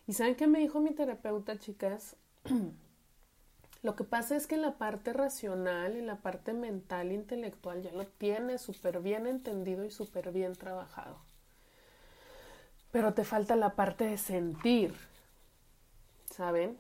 ¿Y 0.07 0.15
saben 0.15 0.37
qué 0.37 0.47
me 0.47 0.59
dijo 0.59 0.81
mi 0.81 0.93
terapeuta, 0.93 1.59
chicas? 1.59 2.17
Lo 3.83 3.95
que 3.95 4.05
pasa 4.05 4.35
es 4.35 4.47
que 4.47 4.57
la 4.57 4.77
parte 4.77 5.13
racional 5.13 5.97
y 5.97 6.03
la 6.03 6.17
parte 6.17 6.53
mental, 6.53 7.13
intelectual, 7.13 7.83
ya 7.83 7.93
lo 7.93 8.07
tiene 8.07 8.59
súper 8.59 9.01
bien 9.01 9.27
entendido 9.27 9.85
y 9.85 9.91
súper 9.91 10.33
bien 10.33 10.55
trabajado. 10.55 11.19
Pero 12.91 13.15
te 13.15 13.25
falta 13.25 13.55
la 13.55 13.77
parte 13.77 14.05
de 14.05 14.19
sentir, 14.19 14.95
¿saben? 16.31 16.79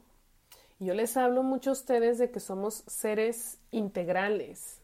Yo 0.80 0.94
les 0.94 1.16
hablo 1.16 1.42
mucho 1.42 1.70
a 1.70 1.73
ustedes 1.73 2.18
de 2.18 2.30
que 2.30 2.40
somos 2.40 2.85
seres 2.87 3.58
integrales. 3.70 4.80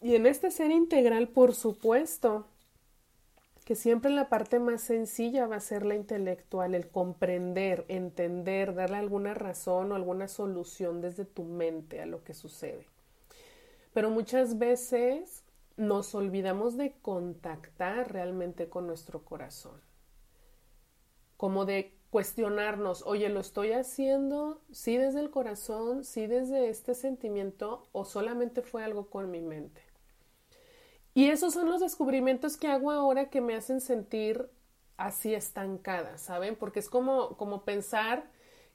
Y 0.00 0.14
en 0.14 0.26
este 0.26 0.50
ser 0.50 0.70
integral, 0.70 1.28
por 1.28 1.54
supuesto, 1.54 2.46
que 3.66 3.76
siempre 3.76 4.10
la 4.10 4.28
parte 4.28 4.58
más 4.58 4.80
sencilla 4.80 5.46
va 5.46 5.56
a 5.56 5.60
ser 5.60 5.84
la 5.84 5.94
intelectual, 5.94 6.74
el 6.74 6.88
comprender, 6.88 7.84
entender, 7.88 8.74
darle 8.74 8.96
alguna 8.96 9.34
razón 9.34 9.92
o 9.92 9.94
alguna 9.94 10.26
solución 10.26 11.00
desde 11.02 11.26
tu 11.26 11.44
mente 11.44 12.00
a 12.00 12.06
lo 12.06 12.24
que 12.24 12.32
sucede. 12.32 12.86
Pero 13.92 14.10
muchas 14.10 14.58
veces 14.58 15.44
nos 15.76 16.14
olvidamos 16.14 16.76
de 16.76 16.94
contactar 17.02 18.12
realmente 18.12 18.68
con 18.68 18.86
nuestro 18.86 19.22
corazón, 19.22 19.80
como 21.36 21.64
de 21.64 21.94
cuestionarnos, 22.10 23.02
oye, 23.06 23.28
¿lo 23.28 23.40
estoy 23.40 23.72
haciendo 23.72 24.60
sí 24.72 24.96
desde 24.96 25.20
el 25.20 25.30
corazón, 25.30 26.04
sí 26.04 26.26
desde 26.26 26.68
este 26.68 26.94
sentimiento 26.94 27.88
o 27.92 28.04
solamente 28.04 28.62
fue 28.62 28.84
algo 28.84 29.08
con 29.08 29.30
mi 29.30 29.40
mente? 29.40 29.80
Y 31.14 31.28
esos 31.30 31.54
son 31.54 31.68
los 31.70 31.80
descubrimientos 31.80 32.56
que 32.56 32.68
hago 32.68 32.90
ahora 32.90 33.30
que 33.30 33.40
me 33.40 33.54
hacen 33.54 33.80
sentir 33.80 34.48
así 34.96 35.34
estancada, 35.34 36.18
¿saben? 36.18 36.56
Porque 36.56 36.78
es 36.80 36.88
como, 36.88 37.36
como 37.36 37.64
pensar 37.64 38.24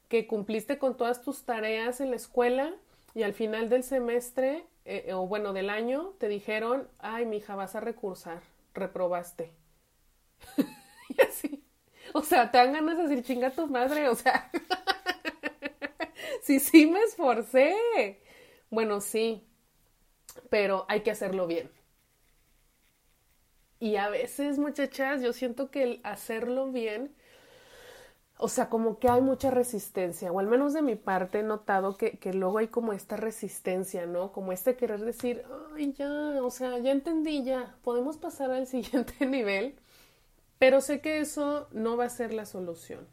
que 0.09 0.27
cumpliste 0.27 0.77
con 0.77 0.97
todas 0.97 1.21
tus 1.21 1.43
tareas 1.43 2.01
en 2.01 2.09
la 2.09 2.17
escuela 2.17 2.73
y 3.13 3.23
al 3.23 3.33
final 3.33 3.69
del 3.69 3.83
semestre, 3.83 4.65
eh, 4.85 5.13
o 5.13 5.27
bueno, 5.27 5.53
del 5.53 5.69
año, 5.69 6.13
te 6.19 6.27
dijeron, 6.27 6.87
ay, 6.99 7.25
mija, 7.25 7.55
vas 7.55 7.75
a 7.75 7.79
recursar, 7.79 8.41
reprobaste. 8.73 9.51
O 12.19 12.23
sea, 12.23 12.49
te 12.51 12.57
dan 12.57 12.73
ganas 12.73 12.97
de 12.97 13.03
decir, 13.03 13.23
chinga 13.25 13.51
tu 13.51 13.67
madre, 13.67 14.07
o 14.09 14.15
sea. 14.15 14.49
sí, 16.41 16.59
sí 16.59 16.85
me 16.87 17.01
esforcé. 17.03 17.75
Bueno, 18.69 19.01
sí, 19.01 19.43
pero 20.49 20.85
hay 20.87 21.01
que 21.01 21.11
hacerlo 21.11 21.47
bien. 21.47 21.69
Y 23.79 23.95
a 23.95 24.09
veces, 24.09 24.59
muchachas, 24.59 25.21
yo 25.21 25.31
siento 25.31 25.71
que 25.71 25.83
el 25.83 26.01
hacerlo 26.03 26.71
bien, 26.73 27.15
o 28.37 28.49
sea, 28.49 28.69
como 28.69 28.99
que 28.99 29.09
hay 29.09 29.21
mucha 29.21 29.49
resistencia, 29.49 30.31
o 30.31 30.39
al 30.39 30.47
menos 30.47 30.73
de 30.73 30.81
mi 30.81 30.95
parte 30.95 31.39
he 31.39 31.43
notado 31.43 31.95
que, 31.95 32.17
que 32.19 32.33
luego 32.33 32.57
hay 32.57 32.67
como 32.67 32.91
esta 32.93 33.15
resistencia, 33.17 34.05
¿no? 34.07 34.31
Como 34.33 34.51
este 34.51 34.75
querer 34.75 34.99
decir, 35.01 35.43
ay, 35.75 35.93
ya, 35.93 36.09
o 36.43 36.49
sea, 36.51 36.77
ya 36.79 36.91
entendí, 36.91 37.43
ya, 37.43 37.77
podemos 37.83 38.17
pasar 38.17 38.51
al 38.51 38.67
siguiente 38.75 39.25
nivel, 39.25 39.75
pero 40.59 40.81
sé 40.81 41.01
que 41.01 41.19
eso 41.19 41.67
no 41.71 41.97
va 41.97 42.05
a 42.05 42.09
ser 42.09 42.33
la 42.33 42.45
solución. 42.45 43.07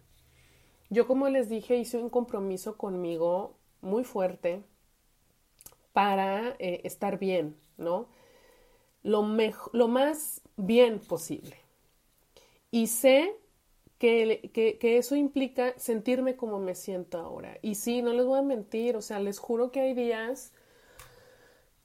Yo, 0.91 1.07
como 1.07 1.29
les 1.29 1.49
dije, 1.49 1.77
hice 1.77 1.99
un 1.99 2.11
compromiso 2.11 2.77
conmigo 2.77 3.57
muy 3.81 4.05
fuerte 4.05 4.63
para 5.93 6.51
eh, 6.59 6.81
estar 6.85 7.19
bien, 7.19 7.57
¿no? 7.77 8.09
Lo, 9.03 9.27
lo 9.73 9.89
más 9.89 10.43
bien 10.57 11.01
posible. 11.01 11.57
Y 12.71 12.87
sé 12.87 13.35
que, 13.99 14.51
que, 14.53 14.99
eso 14.99 15.15
implica 15.15 15.75
sentirme 15.79 16.35
como 16.35 16.59
me 16.59 16.75
siento 16.75 17.19
ahora. 17.19 17.59
Y 17.63 17.77
sí, 17.77 18.03
no 18.03 18.13
les 18.13 18.27
voy 18.27 18.41
a 18.41 18.43
mentir, 18.43 18.97
o 18.97 19.01
sea, 19.01 19.21
les 19.21 19.39
juro 19.39 19.71
que 19.71 19.81
hay 19.81 19.95
días 19.95 20.53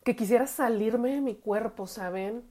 que 0.04 0.15
quisiera 0.15 0.48
salirme 0.48 1.12
de 1.12 1.22
mi 1.22 1.36
cuerpo, 1.36 1.86
¿saben? 1.86 2.43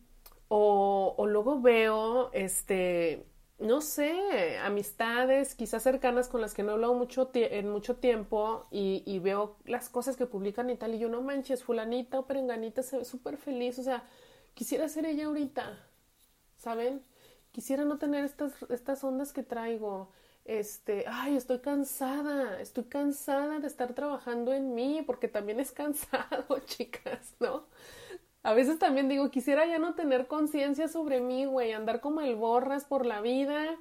O, 0.49 1.27
luego 1.29 1.61
veo, 1.61 2.31
este, 2.33 3.27
no 3.59 3.81
sé, 3.81 4.59
amistades 4.59 5.55
quizás 5.55 5.83
cercanas 5.83 6.29
con 6.29 6.41
las 6.41 6.55
que 6.55 6.63
no 6.63 6.71
he 6.71 6.75
hablado 6.75 6.95
mucho 6.95 7.31
en 7.35 7.71
mucho 7.71 7.97
tiempo 7.97 8.67
y, 8.71 9.03
y, 9.07 9.19
veo 9.19 9.57
las 9.65 9.89
cosas 9.89 10.17
que 10.17 10.27
publican 10.27 10.71
y 10.71 10.77
tal, 10.77 10.95
y 10.95 10.99
yo 10.99 11.09
no 11.09 11.21
manches, 11.23 11.65
fulanita 11.65 12.21
o 12.21 12.27
perenganita 12.27 12.83
se 12.83 12.99
ve 12.99 13.05
súper 13.05 13.37
feliz, 13.39 13.79
o 13.79 13.83
sea, 13.83 14.05
quisiera 14.55 14.89
ser 14.89 15.07
ella 15.07 15.27
ahorita, 15.27 15.79
¿saben? 16.57 17.03
Quisiera 17.53 17.85
no 17.85 17.99
tener 17.99 18.25
estas, 18.25 18.53
estas 18.71 19.03
ondas 19.05 19.33
que 19.33 19.43
traigo. 19.43 20.11
Este, 20.45 21.05
ay, 21.09 21.37
estoy 21.37 21.59
cansada, 21.59 22.61
estoy 22.61 22.85
cansada 22.85 23.59
de 23.59 23.67
estar 23.67 23.95
trabajando 23.95 24.53
en 24.53 24.75
mí, 24.75 25.03
porque 25.05 25.27
también 25.27 25.59
es 25.59 25.73
cansado, 25.73 26.59
chicas, 26.67 27.35
¿no? 27.41 27.67
A 28.47 28.55
veces 28.55 28.79
también 28.79 29.09
digo, 29.09 29.29
quisiera 29.29 29.67
ya 29.67 29.81
no 29.81 29.97
tener 29.97 30.29
conciencia 30.29 30.87
sobre 30.87 31.21
mí, 31.21 31.47
güey, 31.47 31.73
andar 31.73 32.01
como 32.01 32.21
el 32.21 32.37
borras 32.37 32.85
por 32.85 33.05
la 33.05 33.21
vida, 33.21 33.77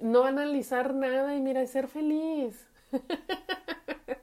no 0.00 0.24
analizar 0.24 0.92
nada 0.92 1.36
y 1.36 1.40
mira, 1.40 1.64
ser 1.68 1.86
feliz. 1.86 2.66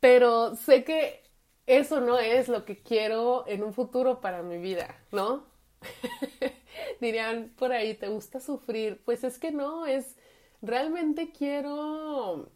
Pero 0.00 0.56
sé 0.56 0.82
que 0.82 1.22
eso 1.66 2.00
no 2.00 2.18
es 2.18 2.48
lo 2.48 2.64
que 2.64 2.76
quiero 2.76 3.44
en 3.46 3.62
un 3.62 3.74
futuro 3.74 4.20
para 4.20 4.42
mi 4.42 4.58
vida, 4.58 4.96
¿no? 5.12 5.44
Dirían 7.00 7.54
por 7.56 7.70
ahí, 7.70 7.94
¿te 7.94 8.08
gusta 8.08 8.40
sufrir? 8.40 9.00
Pues 9.04 9.22
es 9.22 9.38
que 9.38 9.52
no, 9.52 9.86
es 9.86 10.16
realmente 10.62 11.30
quiero 11.30 12.50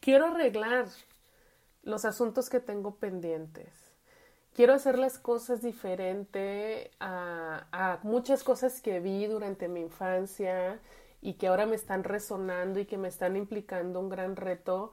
quiero 0.00 0.26
arreglar 0.26 0.86
los 1.82 2.04
asuntos 2.04 2.48
que 2.48 2.60
tengo 2.60 2.96
pendientes. 2.96 3.92
Quiero 4.54 4.74
hacer 4.74 4.98
las 4.98 5.18
cosas 5.18 5.62
diferente 5.62 6.90
a, 7.00 7.98
muchas 8.02 8.44
cosas 8.44 8.80
que 8.80 9.00
vi 9.00 9.26
durante 9.26 9.68
mi 9.68 9.80
infancia 9.80 10.78
y 11.22 11.34
que 11.34 11.46
ahora 11.46 11.66
me 11.66 11.76
están 11.76 12.04
resonando 12.04 12.78
y 12.78 12.84
que 12.84 12.98
me 12.98 13.08
están 13.08 13.36
implicando 13.36 13.98
un 14.00 14.10
gran 14.10 14.36
reto. 14.36 14.92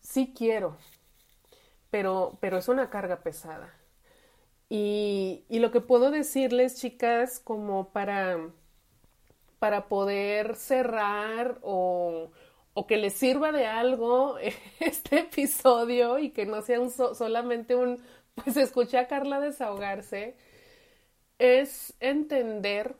Sí 0.00 0.34
quiero, 0.36 0.76
pero, 1.90 2.38
pero 2.40 2.58
es 2.58 2.68
una 2.68 2.90
carga 2.90 3.22
pesada. 3.22 3.72
Y, 4.68 5.44
y 5.48 5.60
lo 5.60 5.70
que 5.70 5.80
puedo 5.80 6.10
decirles, 6.10 6.76
chicas, 6.80 7.38
como 7.38 7.90
para, 7.90 8.38
para 9.60 9.88
poder 9.88 10.56
cerrar 10.56 11.58
o, 11.62 12.30
o 12.74 12.86
que 12.86 12.96
les 12.96 13.14
sirva 13.14 13.52
de 13.52 13.66
algo 13.66 14.36
este 14.80 15.20
episodio 15.20 16.18
y 16.18 16.30
que 16.30 16.46
no 16.46 16.62
sea 16.62 16.80
un 16.80 16.90
solamente 16.90 17.74
un, 17.74 18.02
pues 18.34 18.56
escuché 18.56 18.98
a 18.98 19.08
Carla 19.08 19.40
desahogarse, 19.40 20.36
es 21.38 21.94
entender 22.00 22.96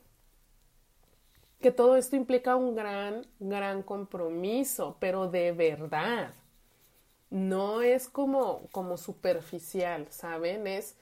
que 1.61 1.71
todo 1.71 1.97
esto 1.97 2.17
implica 2.17 2.57
un 2.57 2.75
gran, 2.75 3.27
gran 3.39 3.83
compromiso, 3.83 4.97
pero 4.99 5.29
de 5.29 5.53
verdad 5.53 6.33
no 7.29 7.83
es 7.83 8.09
como, 8.09 8.67
como 8.73 8.97
superficial, 8.97 10.07
¿saben? 10.11 10.67
Es, 10.67 10.97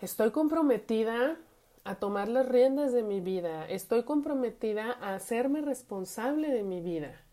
estoy 0.00 0.30
comprometida 0.30 1.38
a 1.82 1.96
tomar 1.96 2.28
las 2.28 2.48
riendas 2.48 2.92
de 2.92 3.02
mi 3.02 3.20
vida, 3.20 3.66
estoy 3.68 4.04
comprometida 4.04 4.92
a 5.00 5.14
hacerme 5.14 5.60
responsable 5.60 6.48
de 6.50 6.62
mi 6.62 6.80
vida. 6.80 7.23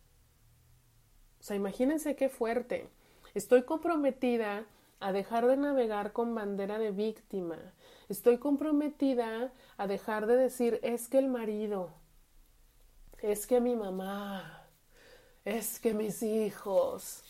O 1.41 1.43
sea, 1.43 1.56
imagínense 1.56 2.15
qué 2.15 2.30
fuerte. 2.30 2.88
Estoy 3.34 3.63
comprometida 3.63 4.63
a 4.99 5.12
dejar 5.12 5.47
de 5.47 5.58
navegar 5.58 6.13
con 6.13 6.36
bandera 6.36 6.77
de 6.77 6.91
víctima. 6.91 7.58
Estoy 8.10 8.38
comprometida 8.38 9.51
a 9.75 9.88
dejar 9.88 10.27
de 10.27 10.38
decir 10.38 10.80
es 10.84 11.08
que 11.08 11.17
el 11.17 11.30
marido, 11.30 11.89
es 13.23 13.47
que 13.47 13.60
mi 13.60 13.75
mamá, 13.75 14.67
es 15.43 15.80
que 15.80 15.95
mis 15.95 16.21
hijos. 16.21 17.23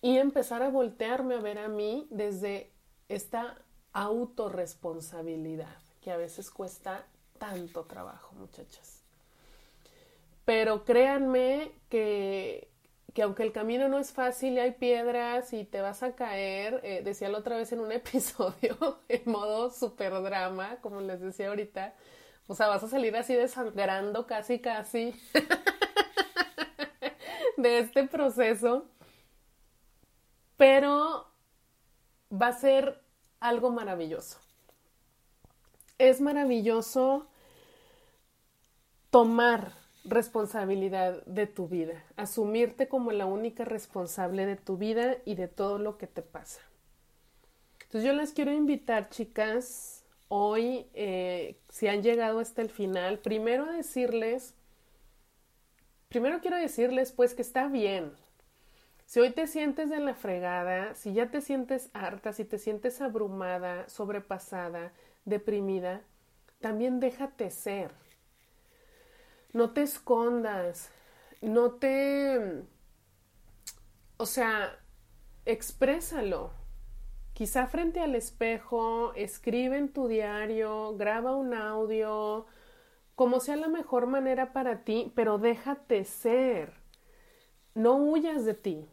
Y 0.00 0.18
empezar 0.18 0.62
a 0.62 0.70
voltearme 0.70 1.34
a 1.34 1.40
ver 1.40 1.58
a 1.58 1.66
mí 1.66 2.06
desde 2.10 2.70
esta 3.08 3.64
autorresponsabilidad 3.92 5.76
que 6.00 6.12
a 6.12 6.16
veces 6.16 6.52
cuesta 6.52 7.04
tanto 7.36 7.84
trabajo, 7.84 8.32
muchachas. 8.36 8.99
Pero 10.50 10.84
créanme 10.84 11.70
que, 11.88 12.72
que 13.14 13.22
aunque 13.22 13.44
el 13.44 13.52
camino 13.52 13.88
no 13.88 14.00
es 14.00 14.10
fácil 14.10 14.54
y 14.54 14.58
hay 14.58 14.72
piedras 14.72 15.52
y 15.52 15.64
te 15.64 15.80
vas 15.80 16.02
a 16.02 16.16
caer, 16.16 16.80
eh, 16.82 17.02
decía 17.04 17.28
la 17.28 17.38
otra 17.38 17.56
vez 17.56 17.70
en 17.70 17.78
un 17.78 17.92
episodio, 17.92 18.98
en 19.08 19.30
modo 19.30 19.70
super 19.70 20.12
drama, 20.20 20.78
como 20.80 21.02
les 21.02 21.20
decía 21.20 21.50
ahorita, 21.50 21.94
o 22.48 22.56
sea, 22.56 22.66
vas 22.66 22.82
a 22.82 22.88
salir 22.88 23.16
así 23.16 23.32
desangrando 23.32 24.26
casi, 24.26 24.58
casi 24.58 25.14
de 27.56 27.78
este 27.78 28.08
proceso, 28.08 28.88
pero 30.56 31.30
va 32.28 32.48
a 32.48 32.52
ser 32.54 33.00
algo 33.38 33.70
maravilloso. 33.70 34.40
Es 35.96 36.20
maravilloso 36.20 37.28
tomar 39.10 39.78
responsabilidad 40.04 41.24
de 41.26 41.46
tu 41.46 41.68
vida, 41.68 42.04
asumirte 42.16 42.88
como 42.88 43.12
la 43.12 43.26
única 43.26 43.64
responsable 43.64 44.46
de 44.46 44.56
tu 44.56 44.76
vida 44.76 45.16
y 45.24 45.34
de 45.34 45.48
todo 45.48 45.78
lo 45.78 45.98
que 45.98 46.06
te 46.06 46.22
pasa. 46.22 46.60
Entonces 47.82 48.04
yo 48.04 48.12
les 48.12 48.32
quiero 48.32 48.52
invitar, 48.52 49.10
chicas, 49.10 50.04
hoy, 50.28 50.86
eh, 50.94 51.58
si 51.68 51.88
han 51.88 52.02
llegado 52.02 52.38
hasta 52.38 52.62
el 52.62 52.70
final, 52.70 53.18
primero 53.18 53.66
decirles, 53.66 54.54
primero 56.08 56.40
quiero 56.40 56.56
decirles 56.56 57.12
pues 57.12 57.34
que 57.34 57.42
está 57.42 57.68
bien, 57.68 58.12
si 59.10 59.18
hoy 59.18 59.30
te 59.30 59.48
sientes 59.48 59.90
de 59.90 59.98
la 59.98 60.14
fregada, 60.14 60.94
si 60.94 61.12
ya 61.12 61.32
te 61.32 61.40
sientes 61.40 61.90
harta, 61.94 62.32
si 62.32 62.44
te 62.44 62.58
sientes 62.58 63.00
abrumada, 63.00 63.88
sobrepasada, 63.88 64.92
deprimida, 65.24 66.02
también 66.60 67.00
déjate 67.00 67.50
ser. 67.50 67.90
No 69.52 69.72
te 69.72 69.82
escondas, 69.82 70.90
no 71.40 71.72
te... 71.72 72.62
O 74.16 74.26
sea, 74.26 74.78
exprésalo. 75.44 76.52
Quizá 77.32 77.66
frente 77.66 78.00
al 78.00 78.14
espejo, 78.14 79.14
escribe 79.14 79.78
en 79.78 79.92
tu 79.92 80.08
diario, 80.08 80.96
graba 80.96 81.34
un 81.34 81.54
audio, 81.54 82.46
como 83.14 83.40
sea 83.40 83.56
la 83.56 83.68
mejor 83.68 84.06
manera 84.06 84.52
para 84.52 84.84
ti, 84.84 85.12
pero 85.16 85.38
déjate 85.38 86.04
ser. 86.04 86.74
No 87.74 87.96
huyas 87.96 88.44
de 88.44 88.54
ti. 88.54 88.88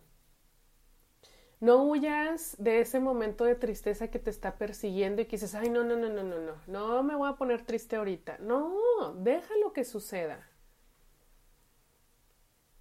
No 1.60 1.84
huyas 1.84 2.56
de 2.60 2.82
ese 2.82 3.00
momento 3.00 3.44
de 3.44 3.56
tristeza 3.56 4.10
que 4.10 4.20
te 4.20 4.30
está 4.30 4.58
persiguiendo 4.58 5.22
y 5.22 5.26
que 5.26 5.38
dices, 5.38 5.56
ay, 5.56 5.70
no, 5.70 5.84
no, 5.84 5.96
no, 5.96 6.08
no, 6.10 6.24
no, 6.24 6.40
no, 6.40 6.56
no 6.68 7.04
me 7.04 7.16
voy 7.16 7.30
a 7.30 7.36
poner 7.36 7.66
triste 7.66 7.96
ahorita. 7.96 8.38
No, 8.40 9.14
déjalo 9.18 9.74
que 9.74 9.84
suceda. 9.84 10.48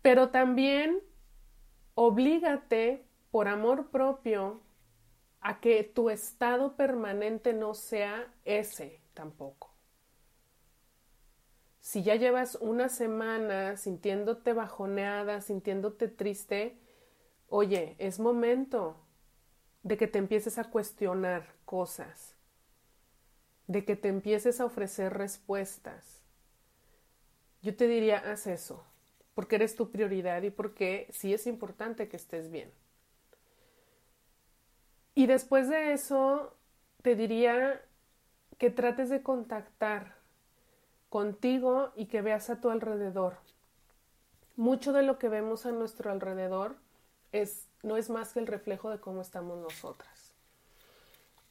Pero 0.02 0.28
también 0.28 1.00
oblígate 1.94 3.06
por 3.30 3.48
amor 3.48 3.90
propio 3.90 4.60
a 5.40 5.60
que 5.60 5.82
tu 5.82 6.10
estado 6.10 6.76
permanente 6.76 7.54
no 7.54 7.72
sea 7.72 8.32
ese 8.44 9.00
tampoco. 9.14 9.74
Si 11.80 12.02
ya 12.02 12.16
llevas 12.16 12.58
una 12.60 12.88
semana 12.88 13.76
sintiéndote 13.76 14.52
bajoneada, 14.52 15.40
sintiéndote 15.40 16.08
triste, 16.08 16.76
Oye, 17.48 17.94
es 17.98 18.18
momento 18.18 18.96
de 19.82 19.96
que 19.96 20.08
te 20.08 20.18
empieces 20.18 20.58
a 20.58 20.64
cuestionar 20.64 21.54
cosas, 21.64 22.34
de 23.68 23.84
que 23.84 23.96
te 23.96 24.08
empieces 24.08 24.60
a 24.60 24.64
ofrecer 24.64 25.14
respuestas. 25.14 26.22
Yo 27.62 27.76
te 27.76 27.86
diría, 27.86 28.18
haz 28.18 28.46
eso, 28.46 28.84
porque 29.34 29.56
eres 29.56 29.76
tu 29.76 29.90
prioridad 29.90 30.42
y 30.42 30.50
porque 30.50 31.08
sí 31.12 31.32
es 31.32 31.46
importante 31.46 32.08
que 32.08 32.16
estés 32.16 32.50
bien. 32.50 32.70
Y 35.14 35.26
después 35.26 35.68
de 35.68 35.92
eso, 35.92 36.54
te 37.02 37.16
diría 37.16 37.80
que 38.58 38.70
trates 38.70 39.08
de 39.08 39.22
contactar 39.22 40.16
contigo 41.08 41.92
y 41.96 42.06
que 42.06 42.22
veas 42.22 42.50
a 42.50 42.60
tu 42.60 42.70
alrededor. 42.70 43.38
Mucho 44.56 44.92
de 44.92 45.02
lo 45.02 45.18
que 45.18 45.28
vemos 45.28 45.66
a 45.66 45.72
nuestro 45.72 46.10
alrededor 46.10 46.76
no 47.82 47.96
es 47.96 48.10
más 48.10 48.32
que 48.32 48.40
el 48.40 48.46
reflejo 48.46 48.90
de 48.90 49.00
cómo 49.00 49.20
estamos 49.20 49.58
nosotras. 49.58 50.32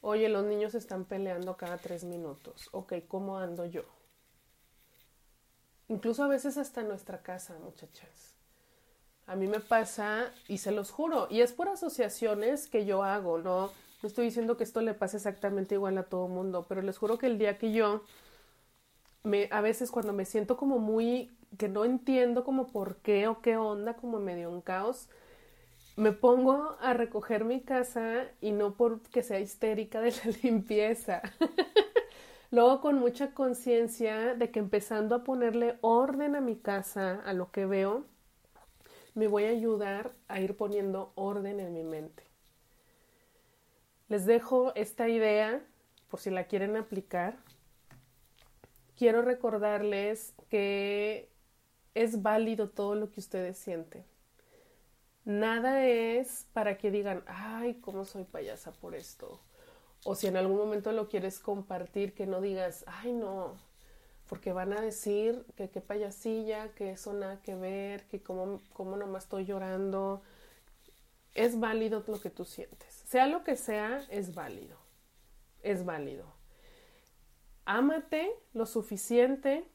Oye, 0.01 0.29
los 0.29 0.45
niños 0.45 0.75
están 0.75 1.05
peleando 1.05 1.57
cada 1.57 1.77
tres 1.77 2.03
minutos. 2.03 2.69
Ok, 2.71 2.93
¿cómo 3.07 3.39
ando 3.39 3.65
yo? 3.65 3.83
Incluso 5.87 6.23
a 6.23 6.27
veces 6.27 6.57
hasta 6.57 6.81
en 6.81 6.89
nuestra 6.89 7.21
casa, 7.21 7.57
muchachas. 7.63 8.35
A 9.27 9.35
mí 9.35 9.47
me 9.47 9.59
pasa, 9.59 10.31
y 10.47 10.59
se 10.59 10.71
los 10.71 10.91
juro, 10.91 11.27
y 11.31 11.41
es 11.41 11.53
por 11.53 11.69
asociaciones 11.69 12.67
que 12.67 12.85
yo 12.85 13.03
hago, 13.03 13.39
no, 13.39 13.71
no 14.03 14.07
estoy 14.07 14.25
diciendo 14.25 14.57
que 14.57 14.63
esto 14.63 14.81
le 14.81 14.93
pase 14.93 15.17
exactamente 15.17 15.73
igual 15.73 15.97
a 15.97 16.03
todo 16.03 16.27
mundo, 16.27 16.65
pero 16.69 16.83
les 16.83 16.97
juro 16.97 17.17
que 17.17 17.25
el 17.25 17.39
día 17.39 17.57
que 17.57 17.71
yo 17.71 18.03
me, 19.23 19.49
a 19.51 19.61
veces 19.61 19.89
cuando 19.89 20.13
me 20.13 20.25
siento 20.25 20.57
como 20.57 20.77
muy, 20.77 21.35
que 21.57 21.67
no 21.67 21.85
entiendo 21.85 22.43
como 22.43 22.67
por 22.67 22.97
qué 22.97 23.27
o 23.27 23.41
qué 23.41 23.57
onda, 23.57 23.95
como 23.95 24.19
medio 24.19 24.51
un 24.51 24.61
caos, 24.61 25.09
me 25.95 26.11
pongo 26.11 26.77
a 26.81 26.93
recoger 26.93 27.45
mi 27.45 27.61
casa 27.61 28.25
y 28.41 28.51
no 28.51 28.75
porque 28.75 29.23
sea 29.23 29.39
histérica 29.39 30.01
de 30.01 30.11
la 30.11 30.31
limpieza. 30.43 31.21
Luego 32.51 32.81
con 32.81 32.99
mucha 32.99 33.33
conciencia 33.33 34.35
de 34.35 34.51
que 34.51 34.59
empezando 34.59 35.15
a 35.15 35.23
ponerle 35.23 35.77
orden 35.81 36.35
a 36.35 36.41
mi 36.41 36.55
casa, 36.57 37.21
a 37.25 37.33
lo 37.33 37.51
que 37.51 37.65
veo, 37.65 38.05
me 39.13 39.27
voy 39.27 39.45
a 39.45 39.49
ayudar 39.49 40.11
a 40.27 40.41
ir 40.41 40.57
poniendo 40.57 41.11
orden 41.15 41.59
en 41.59 41.73
mi 41.73 41.83
mente. 41.83 42.23
Les 44.09 44.25
dejo 44.25 44.73
esta 44.75 45.09
idea 45.09 45.61
por 46.09 46.19
si 46.19 46.29
la 46.29 46.43
quieren 46.43 46.75
aplicar. 46.75 47.37
Quiero 48.97 49.21
recordarles 49.21 50.33
que 50.49 51.29
es 51.95 52.21
válido 52.21 52.69
todo 52.69 52.95
lo 52.95 53.09
que 53.11 53.19
ustedes 53.19 53.57
sienten 53.57 54.03
Nada 55.25 55.83
es 55.87 56.45
para 56.53 56.77
que 56.77 56.91
digan, 56.91 57.23
ay, 57.25 57.75
¿cómo 57.81 58.05
soy 58.05 58.23
payasa 58.25 58.71
por 58.71 58.93
esto? 58.93 59.41
O 60.03 60.13
si 60.13 60.27
en 60.27 60.37
algún 60.37 60.57
momento 60.57 60.91
lo 60.91 61.09
quieres 61.09 61.39
compartir, 61.39 62.13
que 62.13 62.27
no 62.27 62.41
digas, 62.41 62.85
ay, 62.87 63.11
no, 63.11 63.55
porque 64.29 64.53
van 64.53 64.73
a 64.73 64.81
decir 64.81 65.43
que 65.55 65.69
qué 65.69 65.81
payasilla, 65.81 66.69
que 66.75 66.91
eso 66.91 67.13
nada 67.13 67.41
que 67.41 67.55
ver, 67.55 68.03
que 68.07 68.21
cómo, 68.21 68.61
cómo 68.73 68.97
nomás 68.97 69.23
estoy 69.23 69.45
llorando. 69.45 70.21
Es 71.33 71.59
válido 71.59 72.03
lo 72.07 72.19
que 72.19 72.29
tú 72.29 72.45
sientes. 72.45 73.03
Sea 73.05 73.25
lo 73.25 73.43
que 73.43 73.55
sea, 73.55 74.05
es 74.09 74.35
válido. 74.35 74.77
Es 75.63 75.85
válido. 75.85 76.25
Ámate 77.65 78.31
lo 78.53 78.67
suficiente 78.67 79.67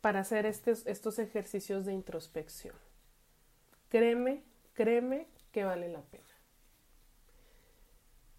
para 0.00 0.20
hacer 0.20 0.46
estos, 0.46 0.86
estos 0.86 1.18
ejercicios 1.18 1.84
de 1.84 1.92
introspección. 1.92 2.74
Créeme 3.90 4.47
créeme 4.78 5.26
que 5.50 5.64
vale 5.64 5.88
la 5.88 6.02
pena. 6.02 6.24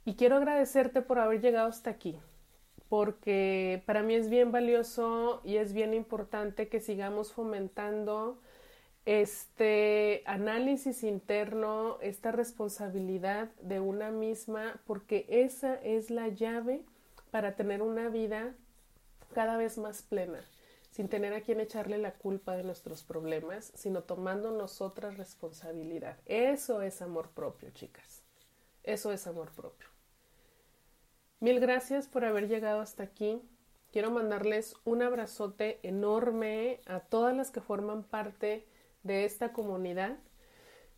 Y 0.05 0.15
quiero 0.15 0.37
agradecerte 0.37 1.01
por 1.01 1.19
haber 1.19 1.41
llegado 1.41 1.67
hasta 1.67 1.89
aquí, 1.89 2.17
porque 2.87 3.83
para 3.85 4.03
mí 4.03 4.15
es 4.15 4.29
bien 4.29 4.53
valioso 4.53 5.41
y 5.43 5.57
es 5.57 5.73
bien 5.73 5.93
importante 5.93 6.69
que 6.69 6.79
sigamos 6.79 7.33
fomentando 7.33 8.39
este 9.05 10.23
análisis 10.25 11.03
interno, 11.03 11.97
esta 11.99 12.31
responsabilidad 12.31 13.49
de 13.61 13.81
una 13.81 14.09
misma, 14.09 14.79
porque 14.87 15.25
esa 15.27 15.75
es 15.75 16.09
la 16.09 16.29
llave 16.29 16.85
para 17.31 17.57
tener 17.57 17.81
una 17.81 18.07
vida 18.07 18.55
cada 19.33 19.57
vez 19.57 19.77
más 19.77 20.03
plena 20.03 20.39
sin 20.89 21.07
tener 21.09 21.33
a 21.33 21.41
quien 21.41 21.59
echarle 21.59 21.97
la 21.97 22.13
culpa 22.13 22.55
de 22.55 22.63
nuestros 22.63 23.03
problemas, 23.03 23.71
sino 23.75 24.03
tomando 24.03 24.51
nosotras 24.51 25.17
responsabilidad. 25.17 26.17
Eso 26.25 26.81
es 26.81 27.01
amor 27.01 27.29
propio, 27.31 27.69
chicas. 27.71 28.23
Eso 28.83 29.11
es 29.11 29.27
amor 29.27 29.51
propio. 29.51 29.87
Mil 31.39 31.59
gracias 31.59 32.07
por 32.07 32.25
haber 32.25 32.47
llegado 32.47 32.81
hasta 32.81 33.03
aquí. 33.03 33.41
Quiero 33.91 34.11
mandarles 34.11 34.75
un 34.83 35.01
abrazote 35.01 35.79
enorme 35.83 36.81
a 36.85 36.99
todas 36.99 37.35
las 37.35 37.49
que 37.49 37.61
forman 37.61 38.03
parte 38.03 38.67
de 39.03 39.25
esta 39.25 39.53
comunidad. 39.53 40.17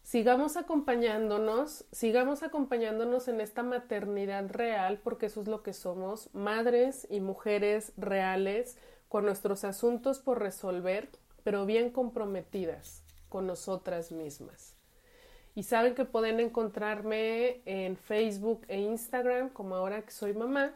Sigamos 0.04 0.58
acompañándonos, 0.58 1.86
sigamos 1.92 2.44
acompañándonos 2.44 3.28
en 3.28 3.40
esta 3.40 3.62
maternidad 3.62 4.50
real, 4.50 5.00
porque 5.04 5.28
eso 5.28 5.42
es 5.42 5.48
lo 5.48 5.62
que 5.62 5.74
somos, 5.74 6.34
madres 6.34 7.08
y 7.10 7.20
mujeres 7.22 7.94
reales, 7.98 8.78
con 9.12 9.26
nuestros 9.26 9.66
asuntos 9.66 10.20
por 10.20 10.40
resolver, 10.40 11.10
pero 11.44 11.66
bien 11.66 11.90
comprometidas 11.90 13.04
con 13.28 13.46
nosotras 13.46 14.14
mismas. 14.14 14.78
Y 15.54 15.64
saben 15.64 15.96
que 15.96 16.06
pueden 16.06 16.40
encontrarme 16.40 17.62
en 17.66 17.98
Facebook 17.98 18.62
e 18.70 18.80
Instagram 18.80 19.50
como 19.50 19.76
ahora 19.76 20.02
que 20.04 20.12
soy 20.12 20.34
mamá. 20.34 20.74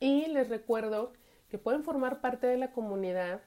Y 0.00 0.26
les 0.26 0.50
recuerdo 0.50 1.14
que 1.48 1.56
pueden 1.56 1.82
formar 1.82 2.20
parte 2.20 2.46
de 2.46 2.58
la 2.58 2.72
comunidad, 2.72 3.40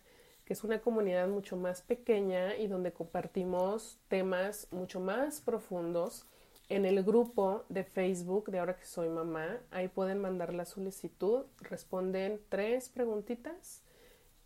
que 0.44 0.54
es 0.54 0.63
una 0.63 0.82
comunidad 0.82 1.28
mucho 1.28 1.56
más 1.56 1.84
pequeña 1.84 2.58
y 2.58 2.66
donde 2.66 2.94
compartimos 2.94 4.00
temas 4.08 4.68
mucho 4.72 5.00
más 5.00 5.40
profundos. 5.40 6.26
En 6.69 6.86
el 6.86 7.01
grupo 7.03 7.63
de 7.69 7.86
Facebook 7.86 8.51
de 8.51 8.60
ahora 8.60 8.77
que 8.77 8.86
soy 8.86 9.08
mamá, 9.08 9.60
ahí 9.71 9.88
pueden 9.88 10.19
mandar 10.19 10.53
la 10.53 10.65
solicitud, 10.65 11.45
responden 11.62 12.41
tres 12.49 12.89
preguntitas 12.89 13.84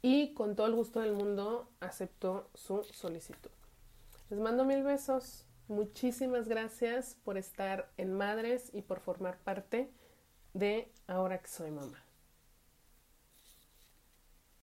y 0.04 0.34
con 0.36 0.56
todo 0.56 0.68
el 0.68 0.76
gusto 0.76 1.00
del 1.00 1.14
mundo 1.14 1.68
acepto 1.80 2.50
su 2.54 2.84
solicitud. 2.84 3.50
Les 4.30 4.40
mando 4.40 4.66
mil 4.66 4.84
besos. 4.84 5.46
Muchísimas 5.68 6.48
gracias 6.48 7.18
por 7.24 7.38
estar 7.38 7.90
en 7.98 8.14
Madres 8.14 8.70
y 8.74 8.82
por 8.82 9.00
formar 9.00 9.38
parte 9.40 9.90
de 10.54 10.92
Ahora 11.08 11.40
que 11.40 11.48
soy 11.48 11.72
mamá. 11.72 12.01